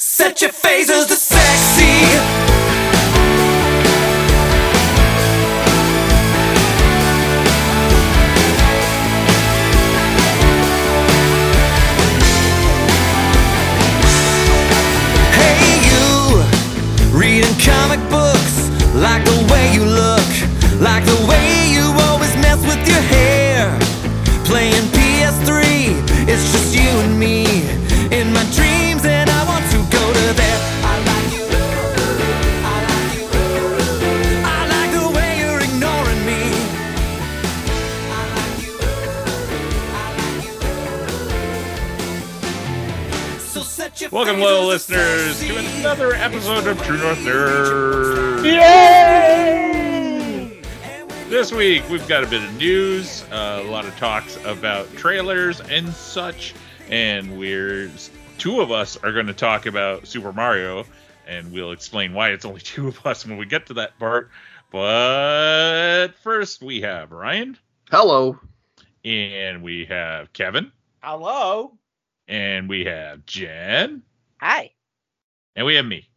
[0.00, 2.37] Set your phasers to sexy.
[46.00, 48.42] Another episode of True North Nerd.
[51.28, 55.60] This week, we've got a bit of news, uh, a lot of talks about trailers
[55.60, 56.54] and such,
[56.88, 57.90] and we're
[58.38, 60.84] two of us are going to talk about Super Mario,
[61.26, 64.30] and we'll explain why it's only two of us when we get to that part.
[64.70, 67.58] But first, we have Ryan,
[67.90, 68.38] Hello.
[69.04, 70.70] and we have Kevin,
[71.02, 71.76] Hello.
[72.28, 74.02] and we have Jen,
[74.40, 74.70] Hi.
[75.58, 76.08] And we have me.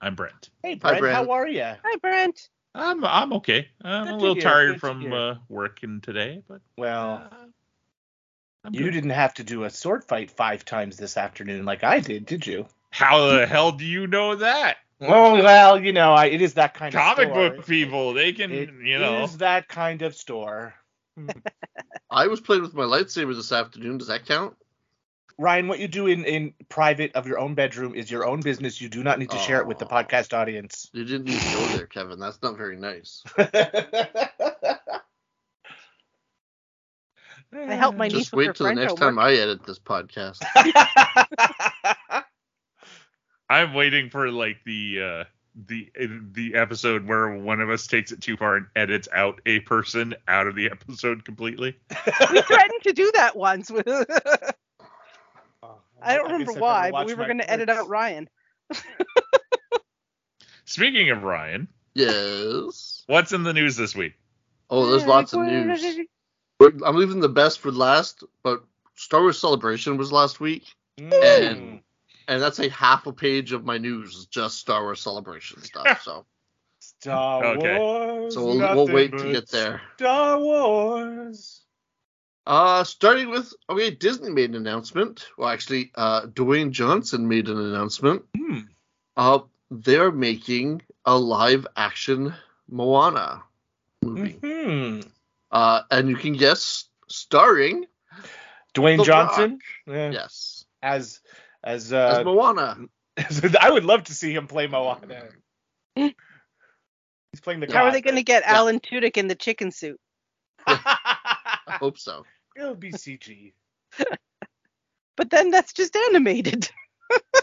[0.00, 0.50] I'm Brent.
[0.64, 0.98] Hey, Brent.
[0.98, 1.14] Brent.
[1.16, 1.62] How are you?
[1.62, 2.48] Hi, Brent.
[2.74, 3.68] I'm I'm okay.
[3.82, 5.14] I'm Good a little tired good from hear.
[5.14, 8.90] uh, working today, but Well, uh, you good.
[8.90, 12.44] didn't have to do a sword fight five times this afternoon like I did, did
[12.48, 12.66] you?
[12.90, 14.78] How the hell do you know that?
[15.00, 17.32] Oh well, you know, I, it is that kind Comic of.
[17.32, 19.22] Comic book people, they can, It you know.
[19.22, 20.74] is that kind of store.
[22.10, 23.98] I was playing with my lightsaber this afternoon.
[23.98, 24.56] Does that count?
[25.38, 28.80] Ryan, what you do in, in private of your own bedroom is your own business.
[28.80, 30.88] You do not need to share it with the podcast audience.
[30.92, 32.18] You didn't need to go there, Kevin.
[32.18, 33.22] That's not very nice.
[37.56, 39.14] I helped my niece Just wait till the next homework.
[39.14, 40.38] time I edit this podcast.
[43.48, 45.24] I'm waiting for like the uh
[45.66, 45.88] the
[46.32, 50.14] the episode where one of us takes it too far and edits out a person
[50.26, 51.76] out of the episode completely.
[52.32, 53.70] we threatened to do that once.
[56.04, 58.28] I I don't guess remember I'd why, but we were going to edit out Ryan.
[60.66, 63.04] Speaking of Ryan, yes.
[63.06, 64.14] what's in the news this week?
[64.70, 65.98] Oh, there's lots of news.
[66.60, 70.64] I'm leaving the best for last, but Star Wars Celebration was last week,
[70.98, 71.82] Mm.
[72.28, 76.02] and that's a half a page of my news is just Star Wars Celebration stuff.
[76.02, 76.24] So,
[76.80, 77.78] Star Okay.
[77.78, 78.34] Wars.
[78.34, 79.82] so we'll, we'll wait to get there.
[79.96, 81.63] Star Wars.
[82.46, 85.26] Uh, starting with okay, Disney made an announcement.
[85.38, 88.24] Well, actually, uh, Dwayne Johnson made an announcement.
[88.36, 88.58] Hmm.
[89.16, 89.40] Uh,
[89.70, 92.34] they're making a live action
[92.68, 93.42] Moana
[94.02, 94.38] movie.
[94.42, 95.00] Hmm.
[95.50, 97.86] Uh, and you can guess, starring
[98.74, 99.58] Dwayne The Johnson.
[99.86, 99.96] Rock.
[99.96, 100.10] Yeah.
[100.10, 101.20] Yes, As
[101.62, 102.76] as as uh, Moana.
[103.60, 105.28] I would love to see him play Moana.
[105.94, 107.72] He's playing the.
[107.72, 108.56] How are they going to get Yeah.
[108.56, 109.98] Alan Tudyk in the chicken suit?
[110.66, 112.24] I hope so.
[112.56, 113.52] It'll be CG.
[115.16, 116.68] But then that's just animated.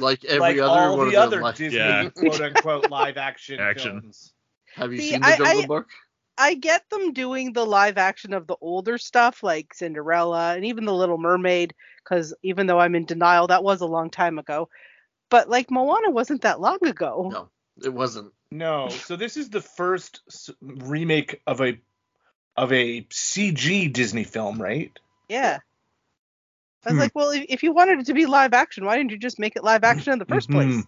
[0.02, 1.54] Like every like other all one the of other them.
[1.56, 2.10] Disney Yeah.
[2.16, 4.02] quote unquote live action, Action.
[4.02, 4.34] films.
[4.76, 5.88] have you See, seen the I- Jungle I- Book?
[6.38, 10.86] I get them doing the live action of the older stuff like Cinderella and even
[10.86, 14.68] The Little Mermaid, because even though I'm in denial, that was a long time ago.
[15.30, 17.30] But like Moana wasn't that long ago.
[17.32, 17.50] No,
[17.86, 18.34] it wasn't.
[18.52, 20.22] No, so this is the first
[20.62, 21.78] remake of a
[22.58, 24.92] of a CG Disney film, right?
[25.30, 25.60] Yeah.
[26.86, 27.00] I was Hmm.
[27.00, 29.40] like, well, if, if you wanted it to be live action, why didn't you just
[29.40, 30.68] make it live action in the 1st place?
[30.74, 30.88] Mhm.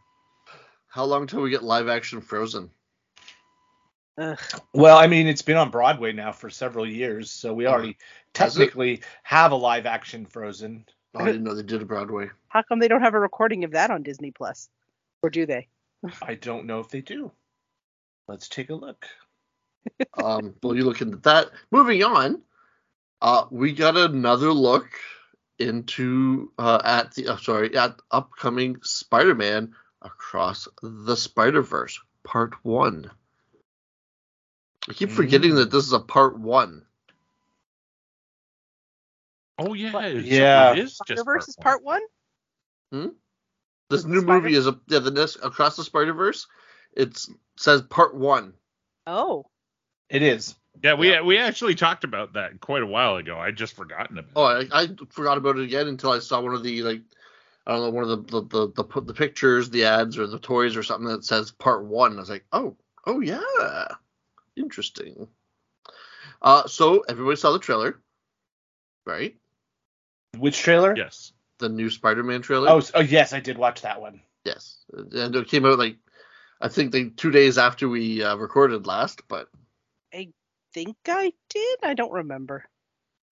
[0.87, 2.69] How long till we get live action Frozen?
[4.17, 4.39] Ugh.
[4.73, 7.97] Well, I mean, it's been on Broadway now for several years, so we already
[8.35, 8.65] Has it?
[8.65, 10.85] technically have a live action Frozen.
[11.15, 12.29] Oh, I didn't know they did a Broadway.
[12.49, 14.69] How come they don't have a recording of that on Disney Plus?
[15.23, 15.67] Or do they?
[16.21, 17.31] I don't know if they do.
[18.27, 19.07] Let's take a look.
[20.21, 21.49] Um, well, you look into that.
[21.71, 22.41] Moving on,
[23.21, 24.87] uh, we got another look
[25.59, 33.11] into uh, at the uh, sorry at upcoming Spider-Man across the Spider-Verse Part One.
[34.89, 35.55] I keep forgetting Mm.
[35.55, 36.85] that this is a Part One.
[39.59, 40.15] Oh yeah, What?
[40.23, 40.71] Yeah.
[40.71, 42.01] it is just Spider-Verse is part one?
[42.91, 43.07] Hmm?
[43.89, 46.47] This new Spider- movie is a yeah the next across the Spider-Verse.
[46.93, 47.23] It
[47.57, 48.53] says Part One.
[49.05, 49.45] Oh.
[50.13, 50.55] It is.
[50.83, 51.21] Yeah, we Yeah.
[51.21, 53.37] we actually talked about that quite a while ago.
[53.37, 54.31] I just forgotten about.
[54.35, 57.01] Oh, I, I forgot about it again until I saw one of the like
[57.65, 60.27] I don't know one of the the the, the, pu- the pictures, the ads, or
[60.27, 62.13] the toys or something that says Part One.
[62.15, 62.75] I was like, oh,
[63.07, 63.87] oh yeah,
[64.55, 65.27] interesting.
[66.41, 67.99] Uh, so everybody saw the trailer,
[69.05, 69.35] right?
[70.37, 70.95] Which trailer?
[70.95, 71.31] Yes.
[71.59, 72.69] The new Spider-Man trailer.
[72.69, 74.21] Oh, oh, yes, I did watch that one.
[74.43, 75.95] Yes, and it came out like
[76.61, 79.47] I think they two days after we uh, recorded last, but
[80.13, 80.29] I
[80.73, 81.79] think I did?
[81.83, 82.65] I don't remember.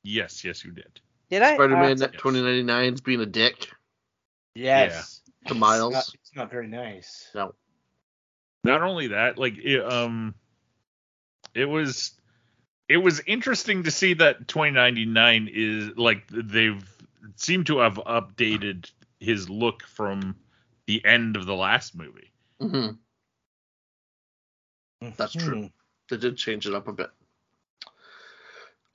[0.03, 0.99] Yes, yes, you did.
[1.29, 1.55] Did I?
[1.55, 3.69] Spider-Man Uh, 2099 is being a dick
[4.55, 5.21] Yes.
[5.47, 5.93] to It's Miles.
[5.93, 7.29] not, it's not very nice.
[7.35, 7.53] No,
[8.63, 10.35] Not only that, like it, um,
[11.53, 12.11] it was
[12.89, 16.83] it was interesting to see that 2099 is like they've
[17.35, 20.35] seemed to have updated his look from
[20.87, 22.31] the end of the last movie.
[22.59, 22.89] hmm
[25.15, 25.69] That's true.
[26.11, 27.09] They did change it up a bit.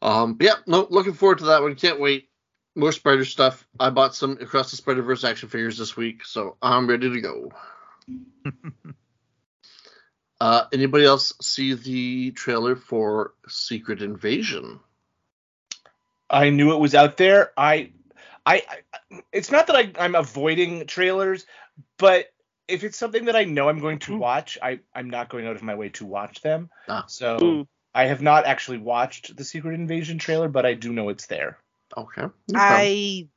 [0.02, 1.74] Um, but yeah, no, looking forward to that one.
[1.74, 2.28] Can't wait.
[2.74, 3.66] More Spider stuff.
[3.80, 7.20] I bought some Across the Spider Verse action figures this week, so I'm ready to
[7.22, 7.52] go.
[10.40, 14.78] uh, anybody else see the trailer for Secret Invasion?
[16.28, 17.52] I knew it was out there.
[17.56, 17.92] I,
[18.44, 21.46] I, I it's not that I, I'm avoiding trailers,
[21.96, 22.26] but
[22.68, 25.56] if it's something that I know I'm going to watch, I, I'm not going out
[25.56, 26.70] of my way to watch them.
[26.88, 27.04] Ah.
[27.06, 27.68] So Mm.
[27.94, 31.58] I have not actually watched the Secret Invasion trailer, but I do know it's there.
[31.96, 32.22] Okay.
[32.22, 32.32] no.
[32.58, 33.28] I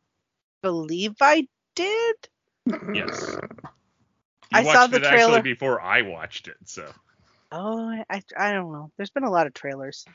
[0.61, 2.15] believe I did.
[2.93, 3.37] Yes.
[4.51, 5.41] You I watched saw the it actually trailer.
[5.41, 6.91] before I watched it, so
[7.51, 8.91] Oh, I, I I don't know.
[8.97, 10.05] There's been a lot of trailers.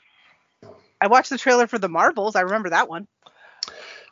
[1.00, 2.36] I watched the trailer for the Marvels.
[2.36, 3.06] I remember that one.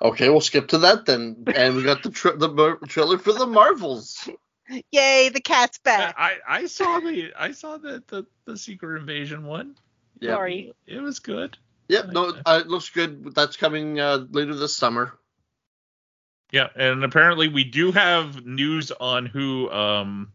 [0.00, 1.44] Okay, we'll skip to that then.
[1.54, 4.28] And we got the tra- the mar- trailer for the Marvels.
[4.92, 6.14] Yay, the cat's back.
[6.18, 9.76] I I saw the I saw the the, the Secret Invasion one.
[10.20, 10.32] Yeah.
[10.32, 10.72] Sorry.
[10.86, 11.58] It was good.
[11.88, 12.12] Yep.
[12.12, 13.34] No, uh, it looks good.
[13.34, 15.12] That's coming uh, later this summer.
[16.52, 20.32] Yeah, and apparently we do have news on who um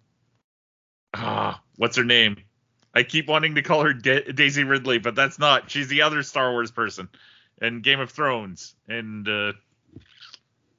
[1.14, 2.38] ah what's her name?
[2.94, 5.70] I keep wanting to call her Da- Daisy Ridley, but that's not.
[5.70, 7.08] She's the other Star Wars person
[7.62, 8.76] and Game of Thrones.
[8.90, 9.54] And uh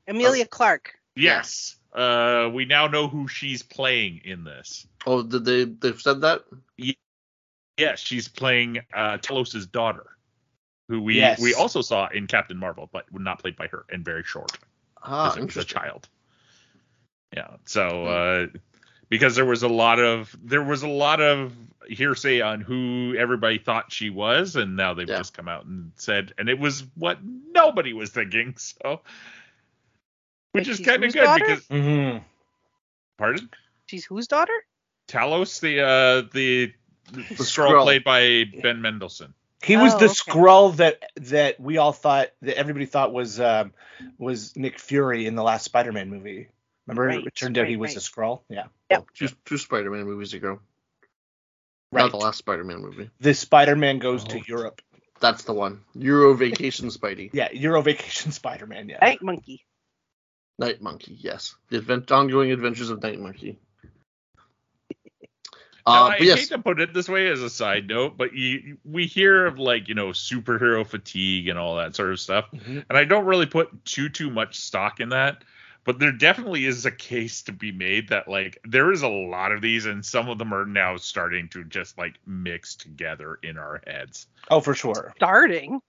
[0.07, 0.95] Emilia Clarke.
[1.15, 4.87] yes, uh we now know who she's playing in this.
[5.07, 5.65] Oh, did they?
[5.65, 6.45] They've said that.
[7.77, 10.07] Yes, she's playing uh Talos' daughter,
[10.89, 11.41] who we Yes.
[11.41, 14.59] we also saw in Captain Marvel, but not played by her and very short.
[15.03, 16.09] Ah, because it was a child.
[17.35, 17.57] Yeah.
[17.67, 18.47] So uh,
[19.09, 21.53] because there was a lot of there was a lot of
[21.89, 25.19] hearsay on who everybody thought she was, and now they've Yeah.
[25.19, 28.55] just come out and said, and it was what nobody was thinking.
[28.83, 29.01] So,
[30.53, 31.45] which is kind of good daughter?
[31.47, 32.19] because Mm-hmm.
[33.19, 33.51] pardon
[33.87, 34.53] She's whose daughter?
[35.09, 36.73] Talos, the uh, the,
[37.13, 37.83] the The scroll Skrull.
[37.85, 39.33] played by Ben Mendelsohn.
[39.63, 40.15] He was Oh, the okay.
[40.15, 43.73] Skrull that that we all thought that everybody thought was um,
[44.19, 46.49] was Nick Fury in the last Spider-Man movie.
[46.87, 47.97] Remember, Right, it turned out he was right.
[47.97, 48.43] a Skrull.
[48.49, 48.65] Yeah.
[48.91, 49.07] Yep.
[49.15, 50.61] Two, two Spider-Man movies ago.
[51.91, 52.03] Right.
[52.03, 53.11] Not the last Spider-Man movie.
[53.21, 54.29] The Spider-Man goes Oh.
[54.29, 54.81] to Europe.
[55.21, 55.81] That's the one.
[55.95, 57.31] Euro Vacation Spidey.
[57.33, 58.89] Yeah, Euro Vacation Spider-Man.
[58.91, 58.99] Yeah.
[59.01, 59.65] Night Monkey.
[60.59, 61.17] Night Monkey.
[61.21, 61.55] Yes.
[61.69, 63.59] The advent- ongoing adventures of Night Monkey.
[65.87, 68.35] Now, Uh, I yes, hate to put it this way as a side note, but
[68.35, 72.45] you, we hear of like you know superhero fatigue and all that sort of stuff,
[72.53, 72.85] Mhm.
[72.91, 75.45] and I don't really put too too much stock in that.
[75.85, 79.51] But there definitely is a case to be made that like there is a lot
[79.53, 83.57] of these, and some of them are now starting to just like mix together in
[83.57, 84.27] our heads.
[84.51, 85.15] Oh, for sure.
[85.17, 85.81] Starting.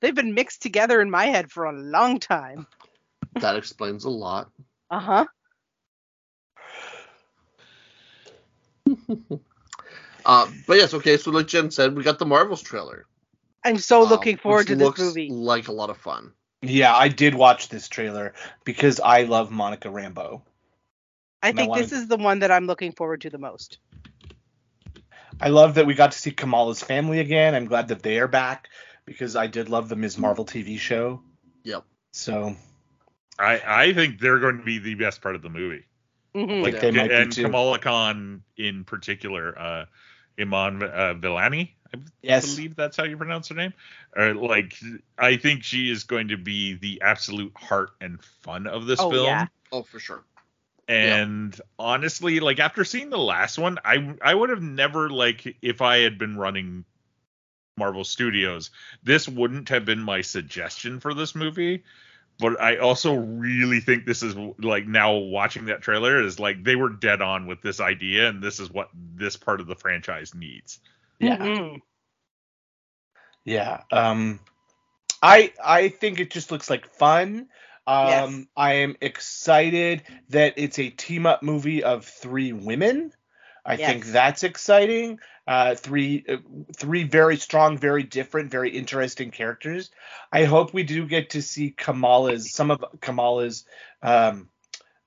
[0.00, 2.66] They've been mixed together in my head for a long time.
[3.34, 4.50] That explains a lot.
[4.90, 5.26] Uh huh.
[10.26, 11.16] Uh, but yes, okay.
[11.16, 13.06] So like Jen said, we got the Marvels trailer.
[13.64, 15.30] I'm so um, looking forward which to this looks movie.
[15.30, 16.32] Like a lot of fun.
[16.60, 20.42] Yeah, I did watch this trailer because I love Monica Rambeau.
[21.42, 23.78] I I think this is the one that I'm looking forward to the most.
[25.40, 27.54] I love that we got to see Kamala's family again.
[27.54, 28.68] I'm glad that they are back
[29.06, 30.18] because I did love the Ms.
[30.18, 31.22] Marvel TV show.
[31.62, 31.84] Yep.
[32.12, 32.56] So
[33.38, 35.84] I I think they're going to be the best part of the movie.
[36.34, 36.62] Mhm.
[36.62, 36.80] like Yeah.
[36.80, 37.42] they might be and too.
[37.44, 39.84] Kamala Khan in particular, uh,
[40.38, 42.54] Iman uh, Vellani, I yes.
[42.54, 43.72] believe that's how you pronounce her name.
[44.14, 44.76] Or like,
[45.16, 49.10] I think she is going to be the absolute heart and fun of this Oh,
[49.10, 49.24] film.
[49.24, 49.46] yeah.
[49.72, 50.22] Oh, for sure.
[50.86, 55.82] And honestly, like after seeing the last one, I I would have never like if
[55.82, 56.84] I had been running
[57.76, 58.70] Marvel Studios,
[59.02, 61.84] this wouldn't have been my suggestion for this movie.
[62.38, 66.76] But I also really think this is like now watching that trailer is like they
[66.76, 70.34] were dead on with this idea, and this is what this part of the franchise
[70.34, 70.78] needs.
[71.18, 71.36] Yeah.
[71.36, 71.82] Mhm.
[73.44, 73.82] Yeah.
[73.90, 74.40] Um
[75.22, 77.48] I I think it just looks like fun.
[77.86, 78.46] Um Yes.
[78.56, 83.12] I am excited that it's a team up movie of three women.
[83.68, 85.20] I think that's exciting.
[85.46, 86.36] Uh three uh,
[86.76, 89.90] three very strong, very different, very interesting characters.
[90.32, 93.64] I hope we do get to see Kamala's some of Kamala's
[94.02, 94.48] um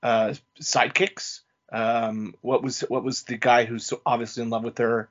[0.02, 1.40] uh, sidekicks.
[1.72, 5.08] Um, what was what was the guy who's so obviously in love with her?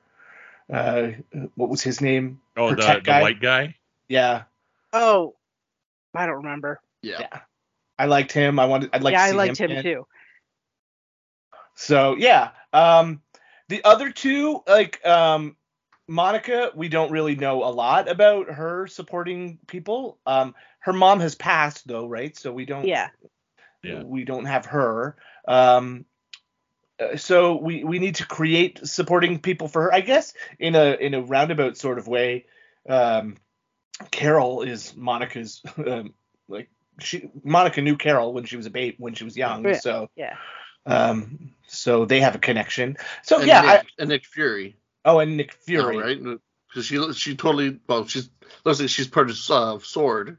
[0.72, 1.12] Uh,
[1.54, 2.40] what was his name?
[2.56, 3.22] Oh, Her the, the guy?
[3.22, 3.74] white guy.
[4.08, 4.42] Yeah,
[4.92, 5.34] Oh,
[6.14, 6.80] I don't remember.
[7.00, 7.20] Yeah.
[7.20, 7.40] yeah.
[7.98, 8.58] I liked him.
[8.58, 8.90] I wanted.
[8.92, 9.12] I'd like.
[9.12, 9.82] yeah, to I liked him, again.
[9.82, 10.06] too.
[11.74, 12.50] So yeah.
[12.72, 13.20] Um,
[13.72, 15.56] the other two, like um,
[16.06, 20.18] Monica, we don't really know a lot about her supporting people.
[20.26, 22.36] Um, her mom has passed though, right?
[22.36, 22.86] So we don't.
[22.86, 23.08] Yeah.
[23.82, 24.02] Yeah.
[24.02, 25.16] We don't have her.
[25.48, 26.04] Um,
[27.00, 30.94] uh, so we we need to create supporting people for her, I guess, in a
[30.94, 32.44] in a roundabout sort of way.
[32.86, 33.38] Um,
[34.10, 36.12] Carol is Monica's um,
[36.46, 36.68] like
[37.00, 39.78] she Monica knew Carol when she was a babe when she was young, Yeah.
[39.78, 40.36] so Yeah.
[40.86, 42.96] Um, so they have a connection.
[43.22, 44.76] So and yeah, Nick, I, and Nick Fury.
[45.04, 46.38] oh, and Nick now, Fury, right?
[46.68, 48.28] Because she she totally well she's
[48.64, 50.38] looks like she's part of uh, Sword.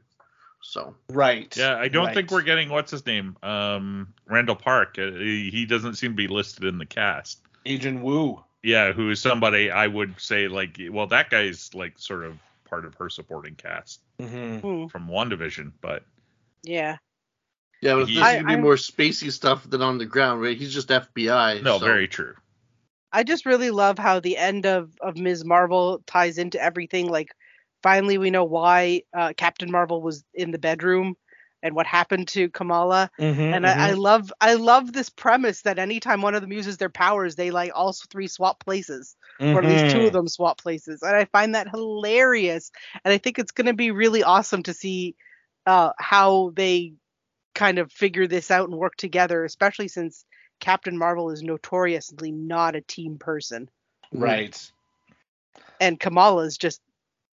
[0.62, 1.54] So right?
[1.56, 4.98] Yeah, I don't think we're getting what's his name, um, Randall Park.
[4.98, 7.40] Uh, he, he doesn't seem to be listed in the cast.
[7.66, 8.42] Agent Wu.
[8.62, 12.86] Yeah, who is somebody I would say like, well, that guy's like sort of part
[12.86, 14.86] of her supporting cast hmm Hmm.
[14.86, 16.02] from WandaVision, but
[16.62, 16.96] Yeah.
[17.84, 20.42] Yeah, but He- this I- should be I'm- more spacey stuff than on the ground,
[20.42, 20.56] right?
[20.56, 21.62] He's just FBI.
[21.62, 22.34] no, so- very true.
[23.12, 25.44] I just really love how the end of of Ms.
[25.44, 27.08] Marvel ties into everything.
[27.08, 27.30] Like,
[27.82, 31.14] finally, we know why uh, Captain Marvel was in the bedroom
[31.62, 33.10] and what happened to Kamala.
[33.20, 36.76] Mm-hmm, And I, I love I love this premise that anytime one of them uses
[36.76, 40.58] their powers, they like all three swap places, or at least two of them swap
[40.58, 41.00] places.
[41.02, 42.72] And I find that hilarious.
[43.04, 45.14] And I think it's going to be really awesome to see
[45.66, 46.94] uh, how they
[47.54, 50.24] kind of figure this out and work together, especially since
[50.60, 53.68] Captain Marvel is notoriously not a team person,
[54.14, 54.20] mm.
[54.20, 54.70] Right.
[55.80, 56.80] and Kamala is just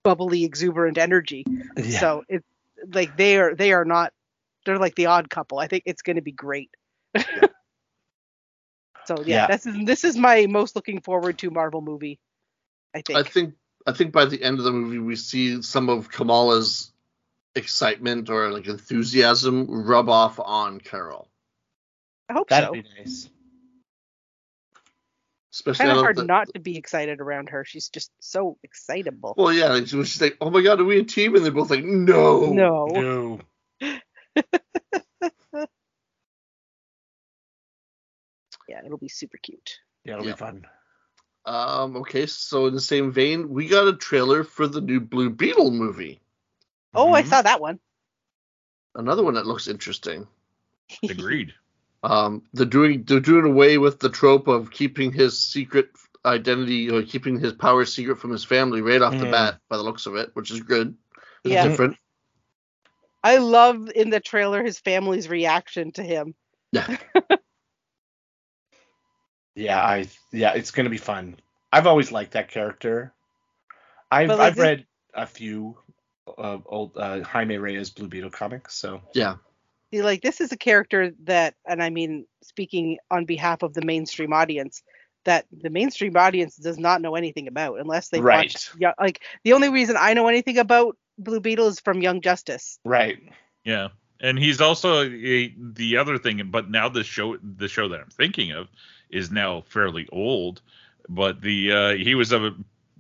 [0.04, 1.46] bubbly, exuberant energy.
[1.78, 2.00] Yeah.
[2.00, 2.46] So it's
[2.94, 4.14] like they are they are not
[4.66, 5.60] they're like the odd couple.
[5.60, 6.70] I think it's going to be great.
[9.06, 9.48] so yeah, Yeah.
[9.48, 12.20] this is this is my most looking forward to Marvel movie.
[12.94, 13.20] I think.
[13.20, 13.54] I think
[13.86, 16.92] I think by the end of the movie we see some of Kamala's
[17.58, 21.28] excitement or like enthusiasm rub off on Carol.
[22.30, 22.74] I hope That'd so.
[22.74, 23.30] be nice.
[25.54, 27.66] Especially Kind of of hard the- not to be excited around her.
[27.66, 29.34] She's just so excitable.
[29.38, 31.72] Well, yeah, like, she's like, "Oh my God, are we a team?" and they're both
[31.72, 32.86] like, "No." no.
[32.86, 33.40] No.
[38.70, 39.80] Yeah, it'll be super cute.
[40.04, 40.34] Yeah, it'll Yeah.
[40.34, 40.68] be fun.
[41.46, 41.96] Um.
[41.98, 45.72] Okay, so in the same vein, we got a trailer for the new Blue Beetle
[45.72, 46.20] movie.
[46.98, 47.28] Oh, I Mhm.
[47.28, 47.80] saw that one.
[48.96, 50.28] Another one that looks interesting.
[51.10, 51.54] Agreed.
[52.04, 55.90] Um, they're doing they're doing away with the trope of keeping his secret
[56.26, 59.32] identity or keeping his power secret from his family right off the Mhm.
[59.32, 60.96] bat, by the looks of it, which is good.
[61.44, 61.68] It's Yeah.
[61.68, 61.98] different.
[63.24, 66.36] I love in the trailer his family's reaction to him.
[66.72, 66.98] Yeah.
[69.56, 71.40] Yeah, I yeah, it's gonna be fun.
[71.74, 73.14] I've always liked that character.
[74.12, 74.86] I've But, like, I've this- read
[75.16, 75.78] a few
[76.38, 79.36] uh, old uh, Jaime Reyes Blue Beetle comics, so Yeah.
[79.92, 83.82] See, like this is a character that, and I mean, speaking on behalf of the
[83.86, 84.84] mainstream audience,
[85.24, 88.52] that the mainstream audience does not know anything about unless they Right.
[88.54, 88.70] watch.
[88.80, 92.80] Yeah, like the only reason I know anything about Blue Beetle is from Young Justice.
[92.86, 93.18] right.
[93.64, 96.42] Yeah, and he's also a, the other thing.
[96.50, 98.68] But now the show, the show that I'm thinking of,
[99.10, 100.62] is now fairly old.
[101.10, 102.56] But the uh, he was of a,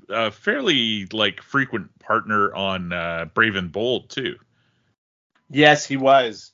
[0.09, 4.35] a fairly like frequent partner on uh, Brave and Bold too.
[5.49, 6.51] Yes, he was.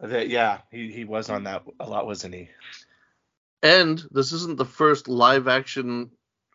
[0.00, 2.48] That yeah, he, he was on that a lot, wasn't he?
[3.62, 6.10] And this isn't the first live action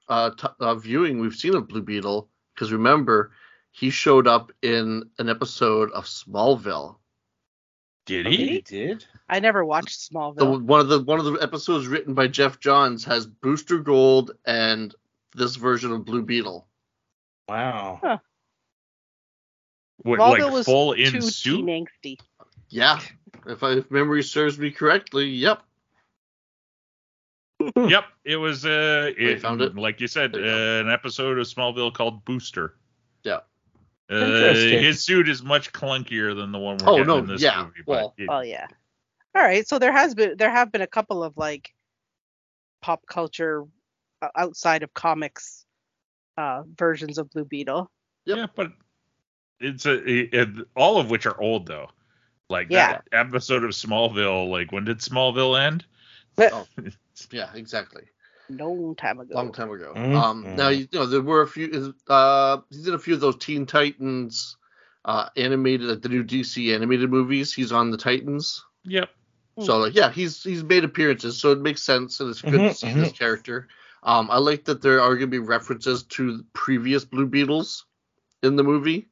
[0.09, 3.31] uh, t- uh, viewing we've seen of Blue Beetle, because remember,
[3.71, 6.97] he showed up in an episode of Smallville.
[8.05, 8.47] Did Did he?
[8.47, 9.05] He did.
[9.29, 10.61] I never watched The, Smallville.
[10.61, 14.93] one of the one of the episodes written by Geoff Johns has Booster Gold and
[15.37, 16.67] this version of Blue Beetle.
[17.47, 17.99] Wow.
[18.03, 18.17] Huh.
[20.03, 21.65] What, Smallville like was full in Too suit?
[21.65, 22.19] angsty.
[22.69, 22.99] Yeah,
[23.47, 25.61] if, I, if memory serves me correctly, yep.
[27.75, 29.75] Yep, it was uh, it, found it?
[29.75, 30.87] like you said, uh, There you go.
[30.87, 32.75] an episode of Smallville called Booster.
[33.23, 33.39] Yeah.
[34.09, 37.41] Uh, his suit is much clunkier than the one we're Oh, getting no, in this
[37.41, 37.81] yeah, movie.
[37.85, 38.67] well- but it- Oh yeah.
[39.35, 41.73] All right, so there has been there have been a couple of like
[42.81, 43.65] pop culture
[44.35, 45.65] outside of comics
[46.37, 47.89] uh versions of Blue Beetle.
[48.25, 48.37] Yep.
[48.37, 48.71] Yeah, but
[49.59, 51.89] it's a it, it- all of which are old though.
[52.49, 52.93] Like Yeah.
[52.93, 54.49] that episode of Smallville.
[54.49, 55.85] Like when did Smallville end?
[56.39, 56.67] Oh,
[57.31, 58.03] yeah, exactly.
[58.49, 59.33] Long time ago.
[59.35, 59.93] Long time ago.
[59.95, 60.15] Mhm.
[60.15, 61.93] Um, now you know there were a few.
[62.07, 64.55] Uh, he did a few of those Teen Titans
[65.03, 67.53] uh, animated, like the new DC animated movies.
[67.53, 68.63] He's on the Titans.
[68.83, 69.09] Yep.
[69.59, 72.57] So like yeah, he's he's made appearances, so it makes sense and it's good to
[72.59, 73.67] Mhm, see this character.
[74.03, 77.85] Um, I like that there are going to be references to previous Blue Beetles
[78.43, 79.07] in the movie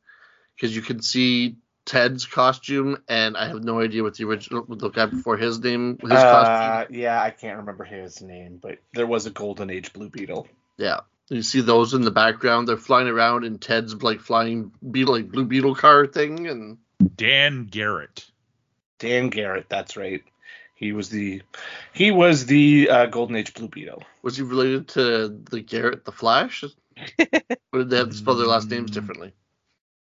[0.56, 4.80] because you can see Ted's costume, and I have no idea what the original what
[4.80, 6.72] the guy before his name his costume.
[6.72, 10.48] Uh, yeah, I can't remember his name, but there was a Golden Age Blue Beetle.
[10.78, 12.68] Yeah, you see those in the background.
[12.68, 16.78] They're flying around in Ted's like flying beetle like Blue Beetle car thing, and
[17.16, 18.26] Dan Garrett.
[18.98, 20.24] Dan Garrett, that's right.
[20.86, 21.42] He was the
[21.94, 24.04] he was the uh, Golden Age Blue Beetle.
[24.22, 26.64] was he related to the Garrett the Flash?
[27.74, 29.34] or did they have to spell their last names differently?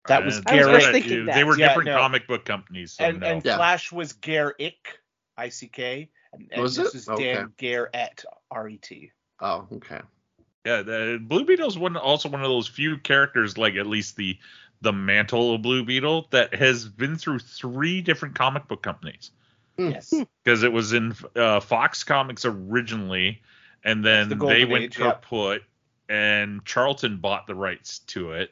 [0.07, 1.03] That was Uh, I was Garrett.
[1.03, 1.97] just They were Yeah, different no.
[1.97, 2.93] comic book companies.
[2.93, 3.27] So and no.
[3.27, 3.57] and Yeah.
[3.57, 5.01] Flash was Garrick,
[5.35, 6.99] I C K, and, and Was this it?
[6.99, 7.33] is Okay.
[7.33, 9.11] Dan Garrett, R E T.
[9.41, 9.99] Oh, okay.
[10.65, 14.37] Yeah, the Blue Beetle's one also one of those few characters, like at least the
[14.79, 19.31] the mantle of Blue Beetle, that has been through three different comic book companies.
[19.77, 19.91] Hmm.
[19.91, 20.13] Yes.
[20.43, 23.41] Because it was in uh, Fox Comics originally,
[23.83, 25.11] and then The they went Age, yeah.
[25.11, 25.63] kaput,
[26.09, 28.51] and Charlton bought the rights to it.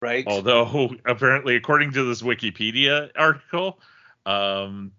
[0.00, 0.26] Right.
[0.26, 3.78] Although apparently, according to this Wikipedia article,
[4.26, 4.92] um,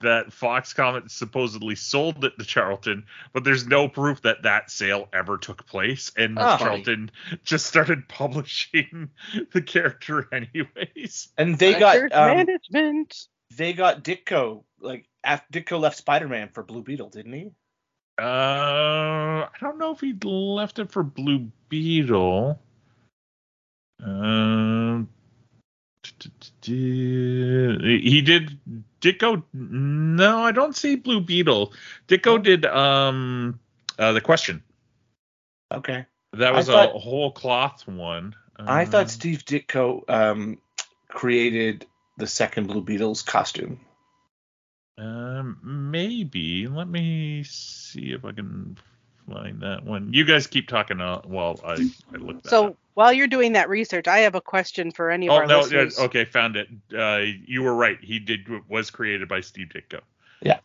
[0.00, 5.08] that Fox Comics supposedly sold it to Charlton, but there's no proof that that sale
[5.12, 6.82] ever took place, and That's funny.
[6.82, 7.10] Charlton
[7.44, 9.10] just started publishing
[9.52, 11.28] the character anyways.
[11.38, 13.28] and they Record got um, management.
[13.54, 17.50] They got Ditko like after Ditko left Spider Man for Blue Beetle, didn't he?
[18.18, 18.22] Uh,
[19.44, 22.58] I don't know if he left it for Blue Beetle.
[24.02, 25.08] Um,
[26.62, 28.58] he did
[29.00, 29.42] Ditko.
[29.52, 31.72] No, I don't see Blue Beetle.
[32.08, 33.58] Ditko did um
[33.98, 34.62] uh, the question.
[35.72, 36.06] Okay.
[36.32, 38.34] That was thought- a whole cloth one.
[38.58, 40.58] I Um, thought Steve Ditko um,
[41.08, 41.86] created
[42.16, 43.80] the second Blue Beetle's costume.
[44.98, 45.58] Um,
[45.90, 46.66] maybe.
[46.66, 48.78] Let me see if I can
[49.30, 50.12] find that one.
[50.12, 51.72] You guys keep talking uh, while I,
[52.14, 52.76] I look that So up.
[52.94, 55.58] while you're doing that research, I have a question for any of Oh our no!
[55.60, 55.96] listeners.
[55.98, 56.68] yeah, okay, found it.
[56.96, 57.98] Uh, you were right.
[58.00, 60.00] He did was created by Steve Ditko.
[60.40, 60.60] Yeah.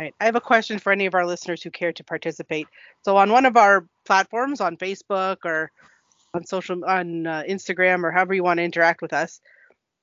[0.00, 0.14] Right.
[0.20, 2.66] I have a question for any of our listeners who care to participate.
[3.02, 5.70] So on one of our platforms, on Facebook or
[6.34, 9.40] on social, on uh, Instagram or however you want to interact with us,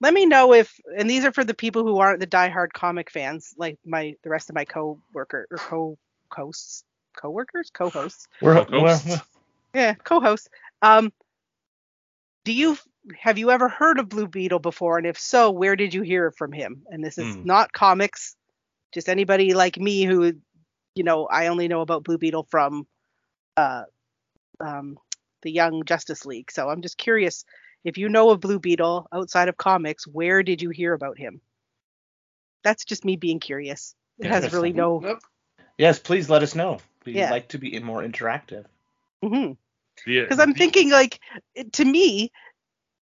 [0.02, 3.12] let me know if, and these are for the people who aren't the diehard comic
[3.12, 5.98] fans, like my the rest of my co-worker or co
[6.32, 6.84] hosts,
[7.18, 9.18] co-workers, co-hosts, We're, Co-hosts.
[9.18, 9.22] we're-
[9.74, 10.50] yeah, co-hosts.
[10.82, 11.12] Um,
[12.46, 12.78] do you
[13.20, 14.98] have you ever heard of Blue Beetle before?
[14.98, 16.84] And if so, where did you hear from him?
[16.90, 17.44] And this is Hmm.
[17.44, 18.36] not comics,
[18.94, 20.34] just anybody like me who,
[20.96, 22.88] you know, I only know about Blue Beetle from,
[23.58, 23.84] uh,
[24.60, 24.98] um,
[25.44, 26.52] the Young Justice League.
[26.52, 27.46] So I'm just curious
[27.84, 31.42] if you know of Blue Beetle outside of comics, where did you hear about him?
[32.64, 33.96] That's just me being curious.
[34.20, 35.02] It has really no.
[35.02, 35.20] Yep.
[35.78, 36.80] yes, please let us know.
[37.06, 37.32] We'd Yeah.
[37.32, 38.66] like to be more interactive.
[39.24, 39.58] Mhm.
[40.06, 41.20] Yeah, because I'm thinking like
[41.74, 42.32] to me,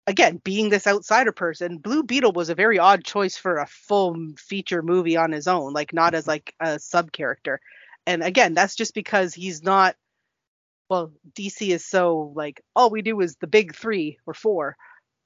[0.06, 4.32] again, being this outsider person, Blue Beetle was a very odd choice for a full
[4.36, 7.60] feature movie on his own, like not as like a sub character.
[8.06, 9.96] And again, that's just because he's not.
[10.88, 14.76] Well, DC is so like all we do is the big three or four,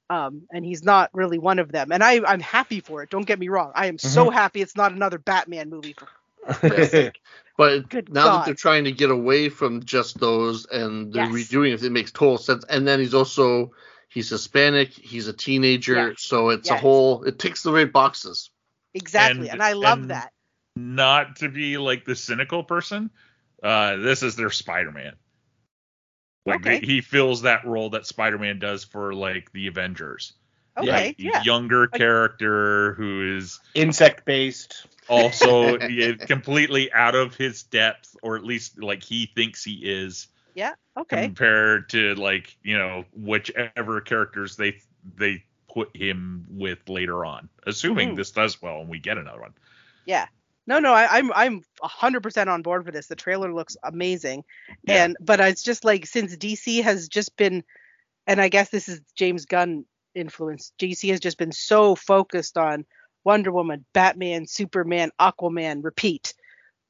[0.09, 1.91] um, and he's not really one of them.
[1.91, 3.09] And I I'm happy for it.
[3.09, 3.71] Don't get me wrong.
[3.75, 5.93] I am so happy it's not another Batman movie.
[5.97, 6.07] For,
[6.63, 7.11] Yes.
[7.57, 11.49] But Good now that they're trying to get away from just those and they're Yes.
[11.49, 12.63] redoing it, it makes total sense.
[12.69, 13.73] And then he's also
[14.07, 16.21] he's Hispanic, he's a teenager, Yes.
[16.21, 18.49] so it's a whole it ticks the right boxes.
[18.93, 20.31] exactly, And- and, I love and- that.
[20.77, 23.09] not to be like the cynical person.
[23.61, 25.15] Uh, this is their Spider-Man.
[26.49, 26.79] Like Okay.
[26.85, 30.33] he fills that role that Spider-Man does for like the Avengers.
[30.77, 31.43] Okay, Like, yeah.
[31.43, 34.85] Younger Like- character who is Insect based.
[35.09, 35.77] also
[36.27, 40.73] completely out of his depth, or at least like he thinks he is, Yeah.
[40.97, 41.25] Okay.
[41.25, 44.79] compared to like you know whichever characters they
[45.17, 47.49] they put him with later on.
[47.65, 48.15] Assuming Mhm.
[48.17, 49.53] this does well and we get another one.
[50.05, 50.27] Yeah.
[50.69, 53.07] No, no, I, I'm I'm hundred percent on board for this.
[53.07, 54.43] The trailer looks amazing,
[54.83, 55.03] Yeah.
[55.05, 57.63] and but it's just like since DC has just been,
[58.27, 60.71] and I guess this is James Gunn influence.
[60.79, 62.85] DC has just been so focused on
[63.23, 66.35] Wonder Woman, Batman, Superman, Aquaman, repeat.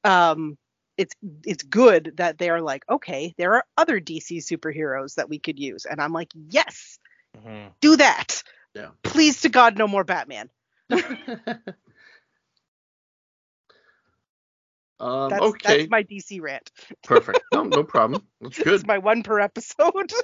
[0.03, 0.57] Um,
[0.97, 1.15] it's
[1.45, 5.85] it's good that they're like, okay, there are other DC superheroes that we could use,
[5.85, 6.99] and I'm like, yes,
[7.37, 7.71] Mhm.
[7.79, 8.43] do that.
[8.73, 8.89] Yeah.
[9.03, 10.49] Please to God, no more Batman.
[14.99, 16.69] Um, That's okay, that's my DC rant.
[17.03, 17.39] perfect.
[17.53, 18.27] No, no problem.
[18.41, 18.87] That's It's good.
[18.87, 20.11] my one per episode.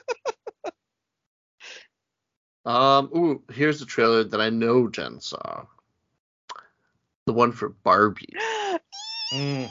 [2.65, 5.65] Um, ooh, here's the trailer that I know Jen saw.
[7.27, 8.33] The one for Barbie.
[9.33, 9.69] Mm.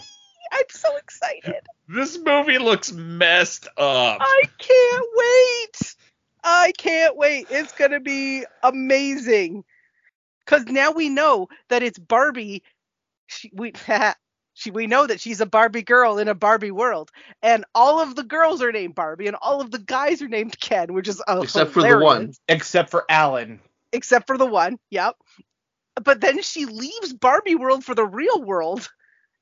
[0.53, 1.63] I'm so excited.
[1.89, 4.19] This movie looks messed up.
[4.21, 5.97] I can't wait.
[6.43, 7.47] I can't wait.
[7.51, 9.65] It's gonna be amazing.
[10.45, 12.65] Cause now we know that it's Barbie.
[13.29, 13.73] She, we
[14.55, 17.11] she we know that she's a Barbie girl in a Barbie world,
[17.43, 20.59] and all of the girls are named Barbie, and all of the guys are named
[20.61, 22.33] Ken, which is uh, Except for the one.
[22.49, 23.61] Except for Alan.
[23.93, 24.79] Except for the one.
[24.91, 25.17] Yep.
[26.03, 28.89] But then she leaves Barbie world for the real world.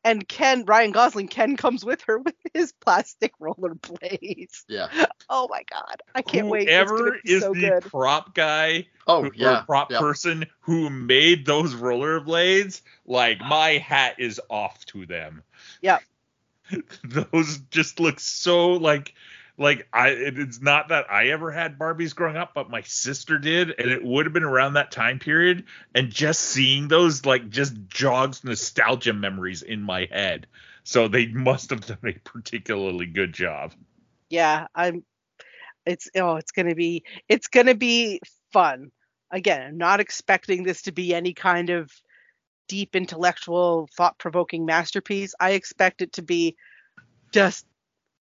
[0.05, 4.65] And Ken, Ryan Gosling, Ken comes with her with his plastic rollerblades.
[4.69, 4.89] Yeah.
[5.29, 6.03] Oh my god.
[6.15, 6.69] I can't wait.
[6.69, 7.83] It's Whoever gonna be is so the good.
[7.85, 9.61] prop guy Oh who- yeah.
[9.61, 10.01] or prop yeah.
[10.01, 15.43] person who made those rollerblades, like my hat is off to them.
[15.81, 15.99] Yeah.
[17.05, 19.15] those just look so like
[19.59, 23.39] like I it- it's not that I ever had Barbies growing up, but my sister
[23.39, 25.65] did, and it would have been around that time period.
[25.95, 30.47] And just seeing those like just jogs nostalgia memories in my head.
[30.85, 33.73] So they must have done a particularly good job.
[34.31, 35.05] yeah i'm
[35.85, 38.21] it's oh it's gonna be it's gonna be
[38.53, 38.91] fun
[39.31, 41.91] again i'm not expecting this to be any kind of
[42.69, 46.57] deep intellectual thought-provoking masterpiece i expect it to be
[47.33, 47.67] just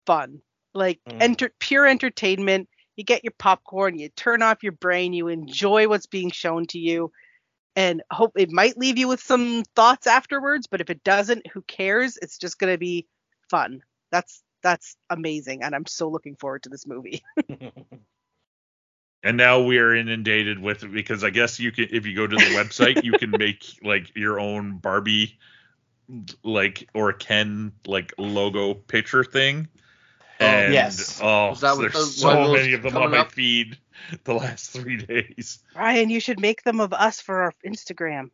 [0.05, 0.41] fun
[0.73, 1.21] like Mm.
[1.21, 2.69] enter pure entertainment.
[2.95, 6.79] You get your popcorn you turn off your brain you enjoy what's being shown to
[6.79, 7.11] you.
[7.75, 11.61] And hope it might leave you with some thoughts afterwards but if it doesn't who
[11.63, 12.17] cares?
[12.21, 13.07] It's just going to be
[13.49, 13.81] fun.
[14.11, 17.23] That's that's amazing and i'm so looking forward to this movie.
[19.23, 22.35] And now we are inundated with because I guess you can if you go to
[22.35, 25.37] the website you can make like your own Barbie
[26.43, 29.67] like or Ken like logo picture thing.
[30.41, 31.19] Oh, And, yes.
[31.21, 33.31] Oh, Is that what there's those- so many of them on my up?
[33.31, 33.77] feed
[34.23, 35.59] the last three days.
[35.75, 38.31] ryan you should make them of us for our instagram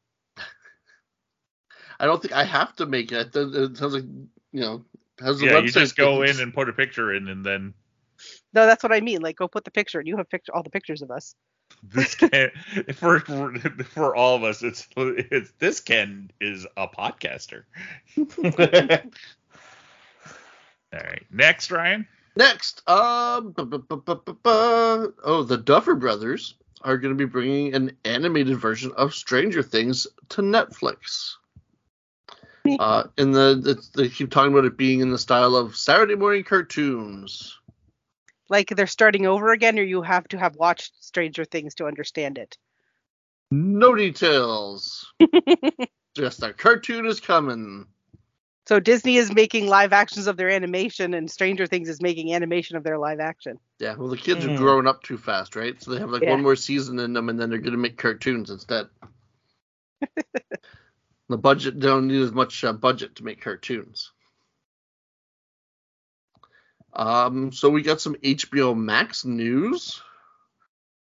[2.00, 3.36] I don't think I have to make it.
[3.36, 4.04] It, it sounds like
[4.52, 4.86] you know.
[5.20, 7.44] Has the Yeah, website you just go things- in and put a picture in, and
[7.46, 7.74] then
[8.54, 10.64] no that's what i mean like go put the picture and you have picture all
[10.64, 11.36] the pictures of us
[11.84, 12.50] this can
[12.96, 13.20] for
[13.94, 14.64] for all of us.
[14.64, 17.64] It's it's this Ken is a podcaster.
[20.98, 22.08] All right, next Ryan.
[22.36, 27.18] Next, um, bu- bu- bu- bu- bu- bu- oh, the Duffer Brothers are going to
[27.18, 31.34] be bringing an animated version of Stranger Things to Netflix.
[32.80, 36.16] Uh, in the it's, they keep talking about it being in the style of Saturday
[36.16, 37.58] morning cartoons.
[38.50, 42.38] like they're starting over again or you have to have watched stranger things to understand
[42.38, 42.58] it
[43.52, 45.14] No details.
[46.16, 47.86] Just a cartoon is coming.
[48.68, 52.76] So disney is making live actions of their animation and stranger things is making animation
[52.78, 54.54] of their live action Yeah, well, the kids Mhm.
[54.54, 55.80] are growing up too fast, right?
[55.82, 56.32] So they have like Yeah.
[56.32, 58.88] one more season in them, and then they're going to make cartoons instead.
[61.30, 64.12] the budget they don't need as much uh, budget to make cartoons.
[66.94, 70.02] Um, so we got some HBO Max news.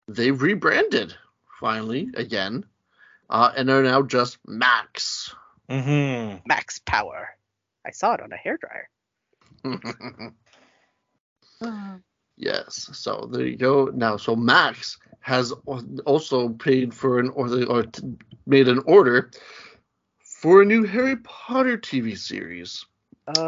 [0.07, 1.15] They've rebranded
[1.59, 2.65] finally again,
[3.29, 5.35] uh, and are now just Max.
[5.69, 6.39] Mm-hmm.
[6.45, 7.37] max power
[7.85, 8.85] i saw it on a hairdryer
[12.37, 12.89] Yes.
[12.93, 13.85] So there you go.
[13.93, 15.51] Now, so Max has
[16.05, 19.31] also paid for an or, or t- made an order
[20.19, 22.85] for a new Harry Potter TV series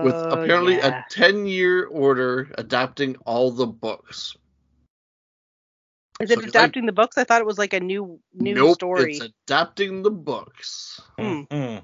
[0.01, 0.87] with Oh, apparently yeah.
[0.87, 4.35] a 10-year order adapting all the books.
[6.21, 8.55] is so it it's adapting the books i thought it was like a new new
[8.55, 11.01] nope, story it's adapting the books.
[11.17, 11.41] Hmm.
[11.51, 11.77] hmm